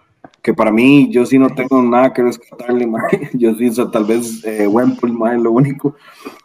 [0.42, 2.90] que para mí yo sí no tengo nada que rescatarle,
[3.32, 5.94] yo sí, tal vez eh, Wemple, lo único.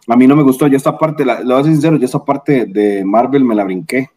[0.08, 2.24] A mí no me gustó, yo esta parte, lo voy a ser sincero, yo esta
[2.24, 4.10] parte de Marvel me la brinqué.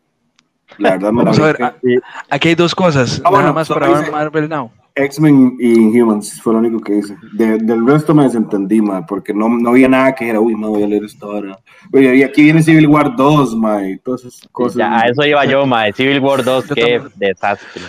[0.78, 1.64] La verdad me la brinqué.
[1.64, 4.70] A ver, aquí hay dos cosas, ah, nada más para ver Marvel Now.
[4.94, 7.16] X-Men y Inhumans fue lo único que hice.
[7.32, 10.82] del resto me desentendí, man, porque no, no había nada que era, uy, no voy
[10.82, 11.58] a leer esto ahora.
[11.92, 14.76] Oye, aquí viene Civil War 2, man, todas esas cosas.
[14.76, 17.82] Ya, a eso iba yo, man, Civil War 2, qué desastre.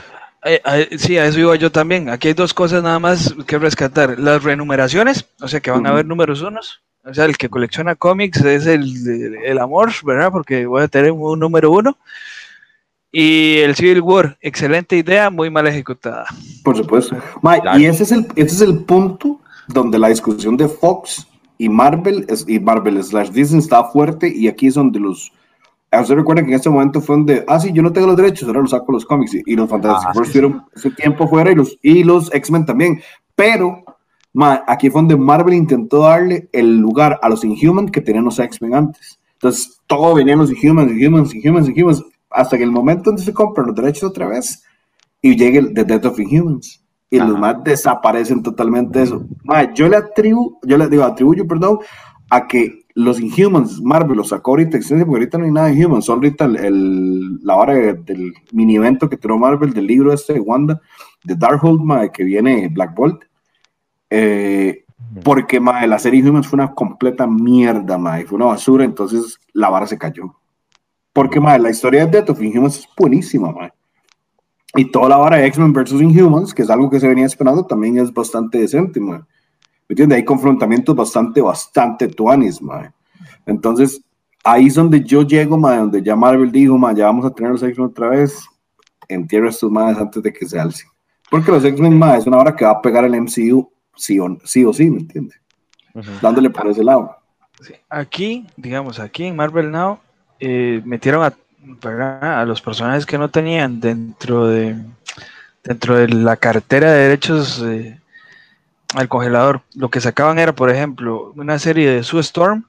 [0.43, 2.09] Eh, sí, a eso iba yo también.
[2.09, 4.19] Aquí hay dos cosas nada más que rescatar.
[4.19, 6.81] Las renumeraciones, o sea que van a haber números unos.
[7.03, 10.31] O sea, el que colecciona cómics es el, el, amor, ¿verdad?
[10.31, 11.97] Porque voy a tener un número uno.
[13.11, 16.25] Y el Civil War, excelente idea, muy mal ejecutada.
[16.63, 17.17] Por supuesto.
[17.77, 21.27] Y ese es, el, ese es el punto donde la discusión de Fox
[21.57, 25.31] y Marvel, y Marvel slash Disney está fuerte y aquí es donde los
[25.99, 28.47] usted recuerda que en este momento fue donde, ah, sí, yo no tengo los derechos,
[28.47, 29.35] ahora los saco los cómics.
[29.45, 33.01] Y, los Fantastic ah, Four ese tiempo fuera y los, y los X-Men también.
[33.35, 33.83] Pero
[34.67, 38.73] aquí fue donde Marvel intentó darle el lugar a los Inhumans que tenían los X-Men
[38.73, 39.19] antes.
[39.33, 43.67] Entonces, todo venían los Inhumans, Inhumans, Inhumans, Inhumans, hasta que el momento donde se compran
[43.67, 44.63] los derechos otra vez
[45.21, 46.81] y llegue el The Death of Inhumans.
[47.09, 49.25] Y los más desaparecen totalmente eso.
[49.75, 51.79] yo le atribuyo, yo le digo, atribuyo, perdón,
[52.29, 56.05] a que los Inhumans, Marvel los sacó ahorita, porque ahorita no hay nada de Inhumans,
[56.05, 60.39] son ahorita el, la hora del mini evento que tuvo Marvel del libro este de
[60.39, 60.81] Wanda,
[61.23, 63.23] de Darkhold, que viene Black Bolt.
[64.09, 64.83] Eh,
[65.23, 69.97] porque la serie Inhumans fue una completa mierda, fue una basura, entonces la vara se
[69.97, 70.35] cayó.
[71.13, 73.53] Porque la historia de Death of Inhumans es buenísima,
[74.73, 77.65] y toda la vara de X-Men versus Inhumans, que es algo que se venía esperando,
[77.65, 79.27] también es bastante decente, man.
[79.91, 80.19] ¿Me entiendes?
[80.19, 82.91] Hay confrontamientos bastante, bastante tuanis, mae.
[83.45, 84.01] Entonces,
[84.41, 87.51] ahí es donde yo llego, mae, donde ya Marvel dijo, mae, ya vamos a tener
[87.51, 88.41] los X-Men otra vez,
[89.09, 90.87] entierro estos madres antes de que se alcen.
[91.29, 94.37] Porque los X-Men, mae, es una hora que va a pegar el MCU sí o
[94.45, 95.37] sí, o sí ¿me entiendes?
[96.21, 97.13] Dándole por ese lado.
[97.89, 99.99] Aquí, digamos, aquí en Marvel Now,
[100.39, 104.77] eh, metieron a, a los personajes que no tenían dentro de
[105.65, 108.00] dentro de la cartera de derechos eh,
[108.95, 109.61] al congelador.
[109.75, 112.65] Lo que sacaban era, por ejemplo, una serie de Sue Storm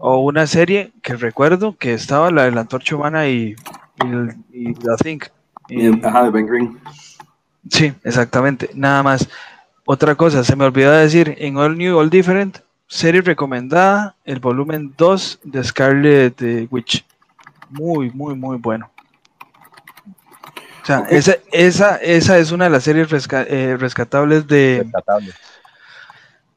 [0.00, 3.56] o una serie que recuerdo que estaba la de la antorcha humana y,
[4.52, 5.24] y, la Think.
[6.04, 6.78] Ajá, de Ben Green.
[7.70, 8.70] Sí, exactamente.
[8.74, 9.28] Nada más.
[9.84, 14.92] Otra cosa, se me olvidó decir, en All New, All Different, serie recomendada, el volumen
[14.98, 17.06] 2 de Scarlet Witch.
[17.70, 18.90] Muy, muy, muy bueno
[20.88, 24.90] sea, esa, esa, esa, es una de las series eh, rescatables de,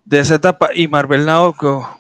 [0.06, 0.70] de esa etapa.
[0.74, 1.54] Y Marvel Now,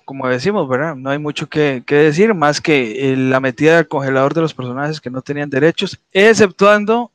[0.06, 0.96] como decimos, ¿verdad?
[0.96, 5.02] No hay mucho que, decir, más que eh, la metida del congelador de los personajes
[5.02, 7.12] que no tenían derechos, exceptuando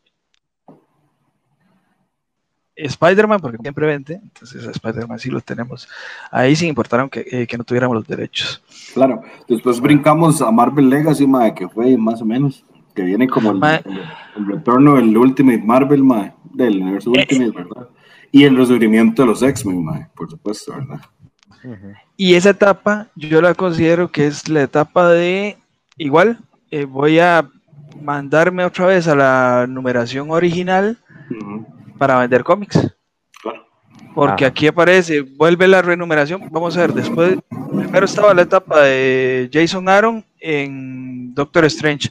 [2.76, 5.88] Spider-Man, porque siempre vende, entonces Spider-Man sí lo tenemos
[6.30, 8.62] ahí sin importar aunque eh, que no tuviéramos los derechos.
[8.92, 13.62] Claro, después brincamos a Marvel Legacy, que fue más o menos que viene como el,
[13.62, 17.88] el, retorno del Ultimate Marvel, mae, del universo eh, Ultimate, ¿verdad?
[18.32, 21.00] Y el resurgimiento de los X-Men, por supuesto, ¿verdad?
[22.16, 25.58] Y esa etapa yo la considero que es la etapa de,
[25.98, 26.38] igual,
[26.70, 27.48] eh, voy a
[28.02, 30.98] mandarme otra vez a la numeración original
[31.98, 32.94] para vender cómics.
[34.14, 36.48] Porque aquí aparece, vuelve la renumeración.
[36.50, 42.10] Vamos a ver, después, primero estaba la etapa de Jason Aaron en Doctor Strange.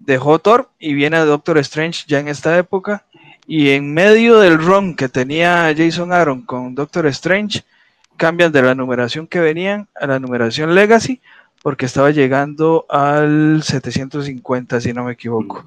[0.00, 3.04] Dejó Thor y viene Doctor Strange ya en esta época.
[3.46, 7.64] Y en medio del run que tenía Jason Aaron con Doctor Strange,
[8.16, 11.20] cambian de la numeración que venían a la numeración Legacy
[11.62, 15.66] porque estaba llegando al 750, si no me equivoco.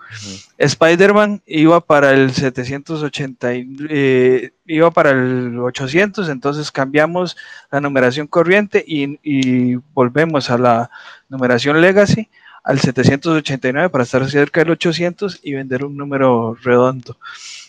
[0.58, 3.50] Spider-Man iba para el 780,
[3.90, 7.36] eh, iba para el 800, entonces cambiamos
[7.72, 10.92] la numeración corriente y, volvemos a la
[11.30, 12.30] numeración Legacy
[12.64, 17.18] al 789 para estar cerca del 800 y vender un número redondo,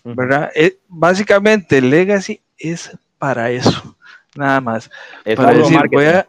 [0.04, 0.50] ¿verdad?
[0.54, 3.96] Eh, básicamente Legacy es para eso,
[4.34, 4.90] nada más.
[5.36, 6.26] para decir, voy a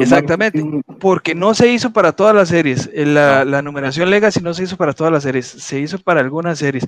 [0.00, 0.62] Exactamente,
[0.98, 2.90] porque no se hizo para todas las series.
[2.92, 6.58] La, la, numeración Legacy no se hizo para todas las series, se hizo para algunas
[6.58, 6.86] series.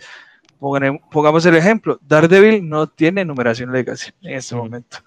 [0.58, 4.98] Pongamos el ejemplo, Daredevil no tiene numeración Legacy en este momento.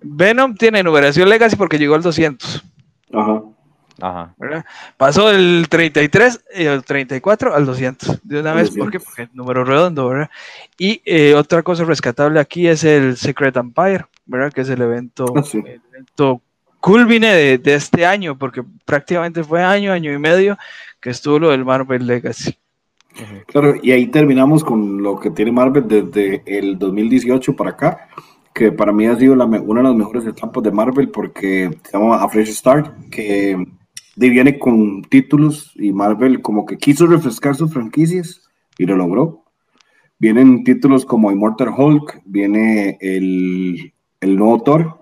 [0.00, 2.64] Venom tiene numeración Legacy porque llegó al 200.
[3.12, 3.42] Ajá.
[4.02, 4.34] Ajá.
[4.96, 8.98] Pasó del 33, el 34 al 200 de una vez, ¿por qué?
[8.98, 10.28] Porque es número redondo, ¿verdad?
[10.76, 14.52] Y eh, otra cosa rescatable aquí es el Secret Empire, ¿verdad?
[14.52, 16.42] Que es el evento, ah, el evento
[16.80, 20.58] culmine de, este año, porque prácticamente fue año, año y medio
[21.00, 22.58] que estuvo lo del Marvel Legacy.
[23.46, 28.08] Claro, y ahí terminamos con lo que tiene Marvel desde el 2018 para acá,
[28.52, 29.46] que para mí ha sido una
[29.80, 33.64] de las mejores etapas de Marvel porque se llama A Fresh Start, que
[34.16, 38.42] viene con títulos y Marvel como que quiso refrescar sus franquicias
[38.78, 39.44] y lo logró.
[40.18, 44.98] Vienen títulos como Immortal Hulk, viene el, el nuevo Thor,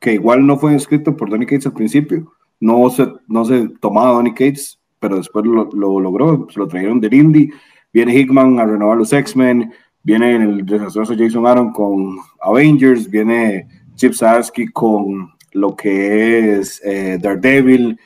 [0.00, 4.12] que igual no fue escrito por Donny Cates al principio, no se, no se tomaba
[4.12, 7.50] Donny Cates, pero después lo, lo logró, se lo trajeron del indie.
[7.92, 9.72] Viene Hickman a renovar los X-Men,
[10.02, 13.66] viene el desastroso Jason Aaron con Avengers, viene
[13.96, 17.98] Chip Zdarsky con lo que es eh, Daredevil,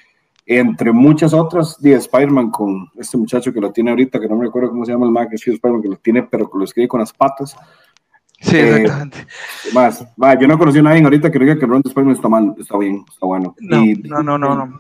[0.51, 4.47] entre muchas otras, de Spider-Man con este muchacho que lo tiene ahorita, que no me
[4.47, 6.89] recuerdo cómo se llama el Mac, es Spider-Man que lo tiene, pero que lo escribe
[6.89, 7.55] con las patas.
[8.41, 9.27] Sí, eh, exactamente.
[9.75, 12.55] Más, va, yo no conocí a nadie ahorita que diga que Ron Spider-Man está mal,
[12.59, 13.55] está bien, está bueno.
[13.61, 14.79] No, no, no, no,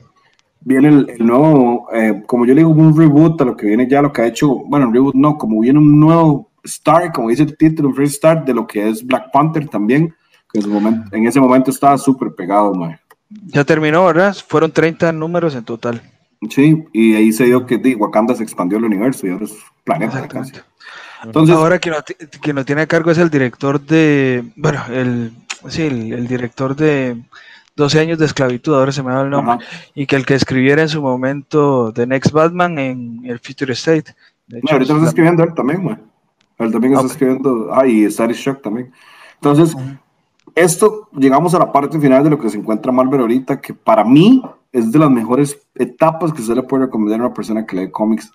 [0.61, 4.01] Viene el, nuevo, eh, como yo le digo, un reboot a lo que viene ya,
[4.01, 7.43] lo que ha hecho, bueno, un reboot no, como viene un nuevo start, como dice
[7.43, 10.15] el título, un fresh start de lo que es Black Panther también,
[10.51, 12.99] que en, su momento, en ese momento estaba súper pegado, man.
[13.31, 14.37] Ya terminó, ¿verdad?
[14.47, 16.03] Fueron 30 números en total.
[16.51, 20.27] Sí, y ahí se dio que Wakanda se expandió el universo y ahora es planeta.
[21.25, 25.33] Entonces, ahora quien lo, lo, tiene a cargo es el director de, bueno, el,
[25.69, 27.21] sí, el, director de
[27.75, 29.59] 12 años de esclavitud, ahora se me da el nombre,
[29.95, 34.15] y que el que escribiera en su momento The Next Batman en el Future State.
[34.49, 35.97] Hecho, ahorita lo está escribiendo él también, güey.
[36.59, 38.93] Él también está escribiendo, ah, y Static Shock también.
[39.35, 39.77] Entonces,
[40.61, 44.05] esto llegamos a la parte final de lo que se encuentra Marvel ahorita, que para
[44.05, 44.43] mí
[44.73, 47.91] es de las mejores etapas que se le puede recomendar a una persona que lee
[47.91, 48.31] cómics.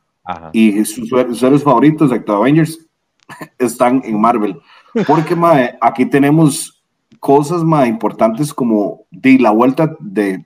[0.54, 2.80] Y sus, sus favoritos, de Avengers,
[3.60, 4.60] están en Marvel.
[5.06, 5.38] Porque
[5.82, 6.84] aquí tenemos
[7.20, 10.46] cosas más importantes como de la vuelta de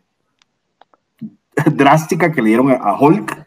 [1.74, 3.47] drástica que le dieron a Hulk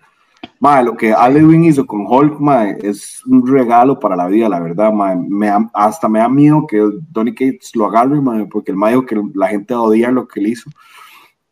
[0.61, 4.61] Mae, lo que Alewin hizo con Hulk, mae, es un regalo para la vida, la
[4.61, 5.17] verdad, mae.
[5.17, 9.17] Me, hasta me da miedo que Donny Cates lo agarre, mae, porque el mae que
[9.35, 10.69] la gente odia lo que él hizo.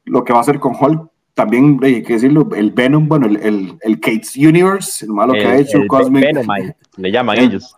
[0.04, 3.36] Lo que va a hacer con Hulk, también hay que decirlo, el Venom, bueno, el,
[3.38, 6.24] el, el Cates Universe, el malo que ha hecho Cosmic.
[6.24, 6.46] Venom,
[6.98, 7.77] le llaman ellos.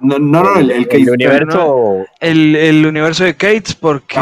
[0.00, 2.06] No, no, no, el, el, universo.
[2.20, 4.18] El, el, universo de Kates, porque,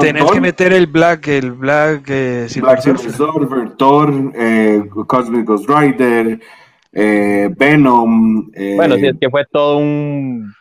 [0.00, 3.70] tenés que meter el Black, el Black, eh, Black Surfer.
[3.76, 6.40] Thor, eh, Cosmic Ghost Rider,
[6.92, 8.50] eh, Venom.
[8.54, 10.54] Eh, bueno, sí, es que fue todo un.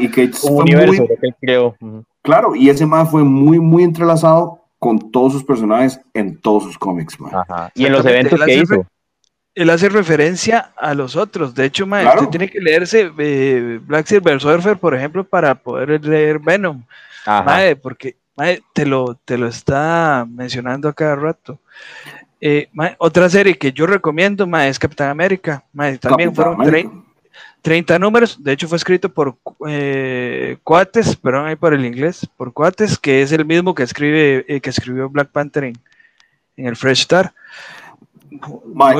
[0.00, 1.76] y Cates un universo que él creó.
[2.22, 6.76] Claro, y ese más fue muy, muy entrelazado con todos sus personajes en todos sus
[6.76, 7.16] cómics.
[7.32, 7.70] Ajá.
[7.74, 8.84] Y en los eventos que hizo
[9.54, 11.54] él hace referencia a los otros.
[11.54, 16.38] De hecho, usted tiene que leerse eh, Black Silver Surfer, por ejemplo, para poder leer
[16.40, 16.82] Venom.
[17.80, 18.16] porque
[18.72, 21.58] te, lo, te lo está mencionando a cada rato.
[22.40, 25.64] Eh, otra serie que yo recomiendo es Capitán América.
[26.00, 27.04] también fueron
[27.62, 28.42] 30, números.
[28.42, 29.36] De hecho, fue escrito por
[29.68, 34.44] eh, Cuates, perdón, ahí por el inglés, por Cuates, que es el mismo que escribe
[34.60, 35.78] que escribió Black Panther en,
[36.56, 37.06] en el Fresh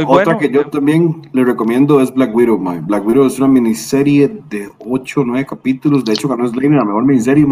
[0.07, 4.71] Otra que yo también le recomiendo es Black Widow, Black Widow es una miniserie de
[4.79, 6.05] 8 o 9 capítulos.
[6.05, 7.47] De hecho, ganó Slaying la mejor miniserie,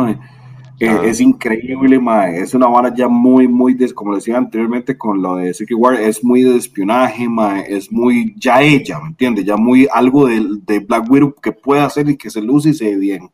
[0.80, 1.00] eh, ah.
[1.04, 2.00] Es increíble,
[2.34, 6.24] Es una vara ya muy, muy, como decía anteriormente con lo de Secret War, es
[6.24, 7.28] muy de espionaje,
[7.68, 9.44] Es muy, ya ella, ¿me entiendes?
[9.44, 12.74] Ya muy algo de, de, Black Widow que puede hacer y que se luce y
[12.74, 13.30] se ve bien.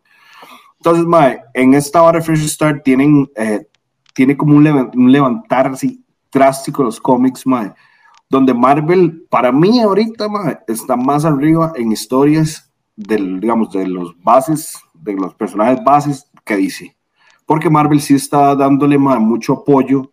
[0.78, 1.07] Entonces,
[1.55, 3.66] en esta hora Fresh Start tienen, eh,
[4.14, 7.72] tiene como un, un levantar así drástico los cómics, mae
[8.30, 10.28] donde Marvel, para mí ahorita,
[10.66, 16.56] está más arriba en historias del, digamos, de los bases, de los personajes bases que
[16.56, 16.96] DC.
[17.46, 20.12] Porque Marvel sí está dándole mucho apoyo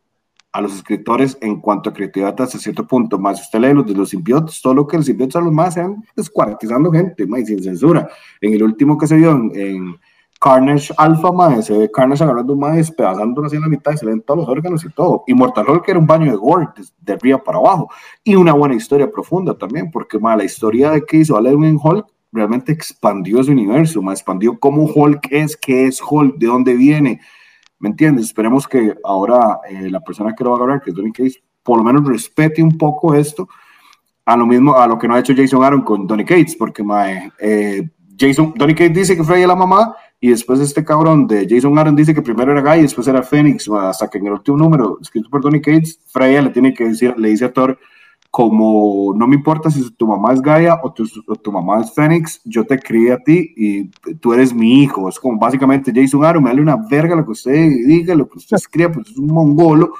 [0.53, 3.19] a los escritores en cuanto a creatividad hasta cierto punto.
[3.19, 5.73] Más usted lee los de los simbiotes, todo lo que los simbiotes a los más
[5.73, 8.07] sean descuartizando gente, más sin censura.
[8.39, 9.97] En el último que se vio en
[10.39, 14.21] Carnage Alpha, ve Carnage agarrando un mae, despedazándolo así en la mitad y se ven
[14.21, 15.23] todos los órganos y todo.
[15.27, 16.67] Y Mortal Hulk era un baño de gore,
[17.01, 17.89] de, arriba para abajo.
[18.23, 22.05] Y una buena historia profunda también, porque mae, la historia de que hizo Alien Hulk
[22.31, 27.21] realmente expandió ese universo, mae, expandió cómo Hulk es, qué es Hulk, de dónde viene.
[27.79, 28.25] ¿Me entiendes?
[28.25, 31.41] Esperemos que ahora eh, la persona que lo va a agarrar, que es Donny Cates,
[31.63, 33.47] por lo menos respete un poco esto
[34.25, 36.83] a lo mismo, a lo que no ha hecho Jason Aaron con Donny Cates, porque
[36.83, 41.47] mae, eh, Jason, Donny Cates dice que fue la mamá y después este cabrón de
[41.49, 44.33] Jason Aaron dice que primero era Guy y después era Phoenix, hasta que en el
[44.33, 47.77] último número, escrito por Donny Cates, Freya le tiene que decir, le dice a Thor,
[48.35, 51.05] como no me importa si tu mamá es Gaia o tu,
[51.41, 55.07] tu mamá es Phoenix, yo te crié a ti y tú eres mi hijo.
[55.07, 58.37] Es como básicamente Jason Aaron, me dale una verga lo que usted diga, lo que
[58.37, 59.93] usted escriba, pues es un mongolo,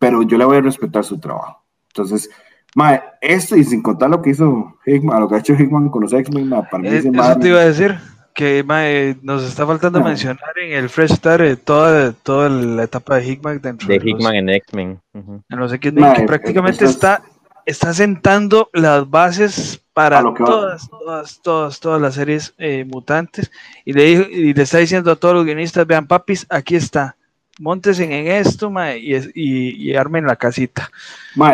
[0.00, 1.62] pero yo le voy a respetar su trabajo.
[1.90, 2.28] Entonces,
[2.74, 6.02] mae, esto y sin contar lo que hizo Hickman, lo que ha hecho Hickman con
[6.02, 7.96] los X-Men, para mí es, Eso te iba a decir
[8.34, 13.26] que nos está faltando mencionar en el Fresh Start eh, toda, toda la etapa de
[13.26, 15.00] Hickman dentro de, Hickman en X-Men.
[15.48, 17.22] No sé qué, que prácticamente está,
[17.66, 23.50] está sentando las bases para todas, todas, todas, todas las series eh, mutantes
[23.84, 27.16] y le, y le está diciendo a todos los guionistas, vean papis, aquí está,
[27.60, 30.90] montes en esto y, y, y, armen la casita.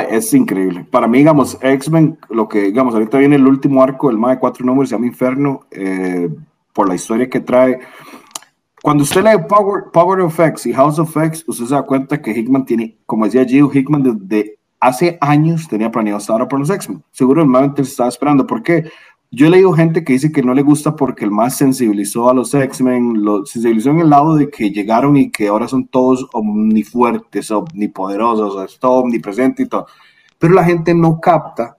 [0.08, 0.86] es increíble.
[0.90, 4.64] Para mí, digamos, X-Men, lo que, digamos, ahorita viene el último arco, el de cuatro
[4.64, 5.66] números, se llama Inferno.
[5.70, 6.30] Eh,
[6.76, 7.80] por la historia que trae.
[8.82, 12.20] Cuando usted lee Power, Power of X y House of X, usted se da cuenta
[12.20, 16.60] que Hickman tiene, como decía Gio, Hickman desde hace años tenía planeado estar ahora por
[16.60, 17.02] los X-Men.
[17.10, 18.46] Seguro el se estaba esperando.
[18.46, 18.84] ¿Por qué?
[19.30, 22.34] Yo he leído gente que dice que no le gusta porque el más sensibilizó a
[22.34, 26.26] los X-Men, lo sensibilizó en el lado de que llegaron y que ahora son todos
[26.32, 29.86] omnifuertes, omnipoderosos, es todo omnipresente y todo.
[30.38, 31.76] Pero la gente no capta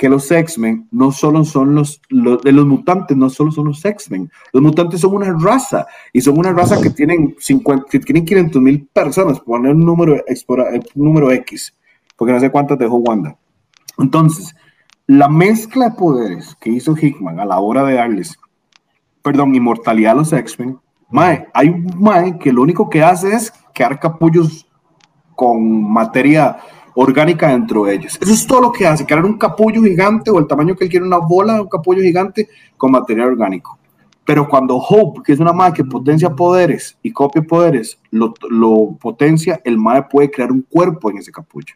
[0.00, 4.30] que los X-Men no solo son los, de los mutantes, no solo son los X-Men.
[4.52, 8.62] Los mutantes son una raza y son una raza que tienen, 50, que tienen 500
[8.62, 11.76] mil personas, poner un número, un número X,
[12.16, 13.36] porque no sé cuántas dejó Wanda.
[13.98, 14.54] Entonces,
[15.10, 18.38] la mezcla de poderes que hizo Hickman a la hora de darles,
[19.22, 20.78] perdón, inmortalidad a los X-Men,
[21.52, 24.68] hay un Mae que lo único que hace es crear capullos
[25.34, 26.58] con materia
[26.94, 28.18] orgánica dentro de ellos.
[28.20, 30.90] Eso es todo lo que hace, crear un capullo gigante o el tamaño que él
[30.90, 33.80] quiere, una bola un capullo gigante con material orgánico.
[34.24, 38.96] Pero cuando Hope, que es una madre que potencia poderes y copia poderes, lo, lo
[39.00, 41.74] potencia, el madre puede crear un cuerpo en ese capullo.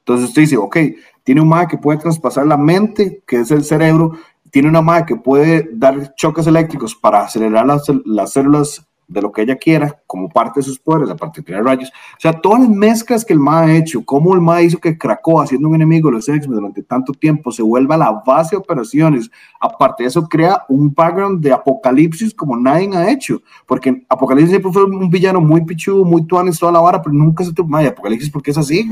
[0.00, 0.76] Entonces usted dice, ok,
[1.24, 4.12] tiene un madre que puede traspasar la mente, que es el cerebro,
[4.50, 9.32] tiene una madre que puede dar choques eléctricos para acelerar las, las células de lo
[9.32, 11.90] que ella quiera, como parte de sus poderes, aparte de tirar rayos.
[11.90, 14.96] O sea, todas las mezclas que el MA ha hecho, cómo el MA hizo que
[14.96, 18.60] Krakoa, siendo un enemigo de los X-Men durante tanto tiempo, se vuelva la base de
[18.60, 19.30] operaciones.
[19.60, 23.42] Aparte de eso, crea un background de apocalipsis como nadie ha hecho.
[23.66, 27.44] Porque Apocalipsis siempre fue un villano muy pichudo, muy tuanes, toda la vara, pero nunca
[27.44, 28.88] se tuvo Apocalipsis porque es así,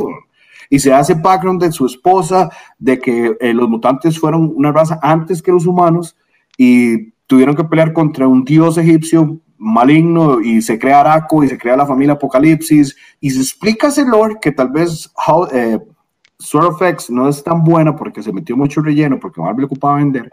[0.72, 2.48] Y se hace background de su esposa,
[2.78, 6.16] de que eh, los mutantes fueron una raza antes que los humanos
[6.56, 11.58] y tuvieron que pelear contra un dios egipcio maligno y se crea Araco y se
[11.58, 15.78] crea la familia Apocalipsis y se explica ese lore que tal vez how, eh,
[16.38, 19.96] Sword of X no es tan buena porque se metió mucho relleno porque Marvel ocupaba
[19.96, 20.30] vender,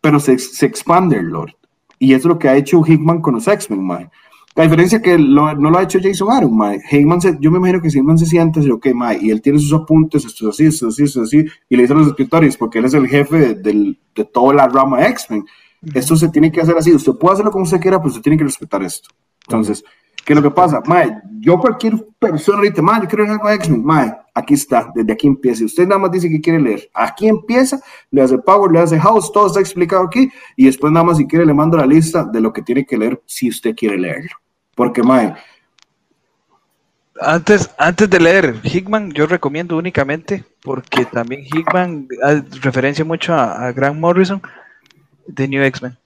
[0.00, 1.56] pero se, expande el lore.
[1.98, 4.08] Y es lo que ha hecho Hickman con los X-Men,
[4.56, 6.80] La diferencia que no lo ha hecho Jason Aaron, mae.
[6.90, 9.72] Hickman yo me imagino que Hickman se siente así, ok, mae, y él tiene sus
[9.72, 12.08] apuntes, esto es así, esto es así, esto es así, y le dice a los
[12.08, 15.44] escritores, porque él es el jefe de, de toda la rama X-Men
[15.94, 16.92] esto se tiene que hacer así.
[16.92, 19.08] Usted puede hacerlo como usted quiera, pero usted tiene que respetar esto.
[19.46, 19.84] Entonces,
[20.24, 20.82] ¿qué es lo que pasa?
[20.86, 24.90] Mae, yo cualquier persona ahorita, mae, yo quiero leer algo de X-Men, mae, aquí está,
[24.94, 25.64] desde aquí empieza.
[25.64, 26.90] Usted nada más dice que quiere leer.
[26.92, 27.80] Aquí empieza,
[28.10, 30.30] le hace Power, le hace House, todo está explicado aquí.
[30.56, 32.98] Y después nada más si quiere le mando la lista de lo que tiene que
[32.98, 34.30] leer si usted quiere leerlo.
[34.76, 35.34] Porque, mae,
[37.20, 42.08] antes, antes de leer Hickman, yo recomiendo únicamente, porque también Hickman
[42.60, 44.40] referencia mucho a, Grant Morrison
[45.26, 45.96] de New X-Men.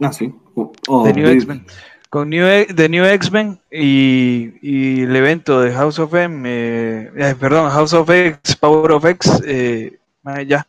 [0.00, 0.32] Ah, sí.
[0.56, 1.66] de New X-Men.
[2.08, 7.70] Con New, The New X-Men y, el evento de House of M, eh, eh, perdón,
[7.70, 9.98] House of X, Power of X, eh,
[10.46, 10.66] ya,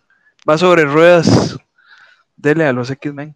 [0.49, 1.57] va sobre ruedas.
[2.37, 3.35] Dele a los X-Men.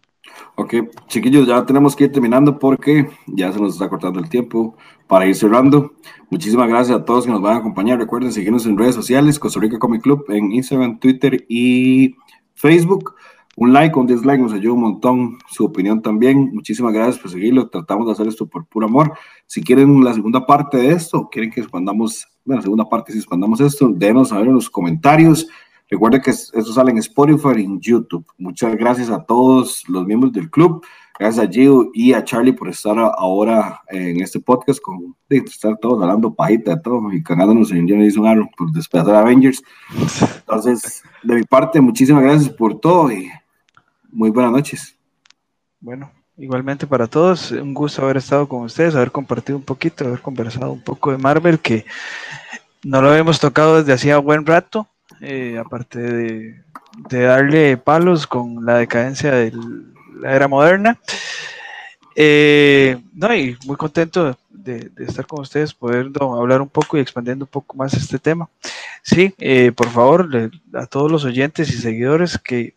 [0.54, 0.74] Ok,
[1.06, 4.76] chiquillos, ya tenemos que ir terminando porque ya se nos está cortando el tiempo
[5.06, 5.92] para ir cerrando.
[6.30, 7.98] Muchísimas gracias a todos que nos van a acompañar.
[7.98, 12.16] Recuerden seguirnos en redes sociales, Costa Rica Comic Club, en Instagram, Twitter y
[12.54, 13.14] Facebook.
[13.56, 15.38] Un like, un dislike nos ayuda un montón.
[15.50, 16.50] Su opinión también.
[16.52, 17.68] Muchísimas gracias por seguirlo.
[17.68, 19.14] Tratamos de hacer esto por puro amor.
[19.46, 23.18] Si quieren la segunda parte de esto, quieren que expandamos, bueno, la segunda parte si
[23.18, 25.48] expandamos esto, déjenos saber en los comentarios.
[25.90, 28.26] Recuerden que esto sale en Spotify y en YouTube.
[28.36, 30.84] Muchas gracias a todos los miembros del club.
[31.18, 35.76] Gracias a Gio y a Charlie por estar ahora en este podcast, con de estar
[35.78, 39.62] todos hablando pajita de todo y cagándonos en Jason Aaron por despedazar a Avengers.
[40.40, 43.30] Entonces, de mi parte, muchísimas gracias por todo y
[44.12, 44.94] muy buenas noches.
[45.80, 50.20] Bueno, igualmente para todos, un gusto haber estado con ustedes, haber compartido un poquito, haber
[50.20, 51.84] conversado un poco de Marvel, que
[52.84, 54.86] no lo habíamos tocado desde hacía buen rato
[55.20, 56.62] eh, aparte de,
[57.10, 59.52] darle palos con la decadencia de
[60.20, 60.98] la era moderna.
[62.14, 67.44] Eh, no, y muy contento de, estar con ustedes, poder hablar un poco y expandiendo
[67.44, 68.48] un poco más este tema.
[69.02, 72.74] Sí, eh, por favor, a todos los oyentes y seguidores que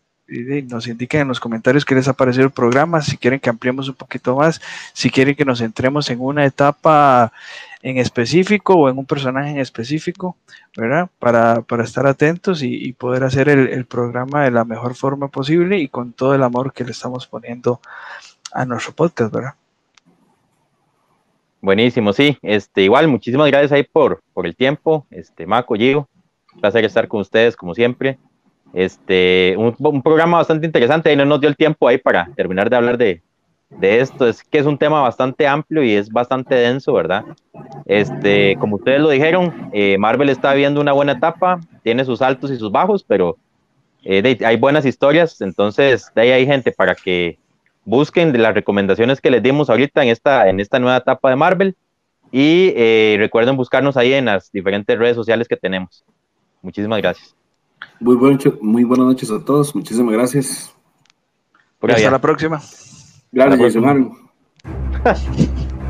[0.68, 3.88] nos indiquen en los comentarios qué les ha parecido el programa, si quieren que ampliemos
[3.88, 4.60] un poquito más,
[4.94, 7.32] si quieren que nos centremos en una etapa
[7.82, 10.36] en específico o en un personaje en específico,
[10.76, 11.10] ¿verdad?
[11.18, 16.12] Para, estar atentos y, poder hacer el, programa de la mejor forma posible y con
[16.12, 17.80] todo el amor que le estamos poniendo
[18.52, 19.54] a nuestro podcast, ¿verdad?
[21.60, 22.38] Buenísimo, sí.
[22.42, 25.06] Este, igual, muchísimas gracias ahí por, por el tiempo.
[25.10, 26.08] Este, Maco, Gio,
[26.54, 28.18] un placer estar con ustedes, como siempre.
[28.72, 32.70] Este, un, un programa bastante interesante y no nos dio el tiempo ahí para terminar
[32.70, 33.22] de hablar de,
[33.78, 34.26] de esto.
[34.26, 37.24] Es que es un tema bastante amplio y es bastante denso, ¿verdad?
[37.86, 42.50] Este, como ustedes lo dijeron, eh, Marvel está viendo una buena etapa, tiene sus altos
[42.50, 43.36] y sus bajos, pero
[44.04, 47.38] eh, hay buenas historias, entonces de ahí hay gente para que
[47.84, 51.36] busquen de las recomendaciones que les dimos ahorita en esta, en esta nueva etapa de
[51.36, 51.76] Marvel
[52.30, 56.04] y eh, recuerden buscarnos ahí en las diferentes redes sociales que tenemos.
[56.62, 57.34] Muchísimas gracias.
[58.00, 58.16] Muy,
[58.60, 60.74] muy buenas noches a todos, muchísimas gracias.
[61.80, 62.60] Hasta la próxima.
[63.32, 64.14] Gracias, hermano.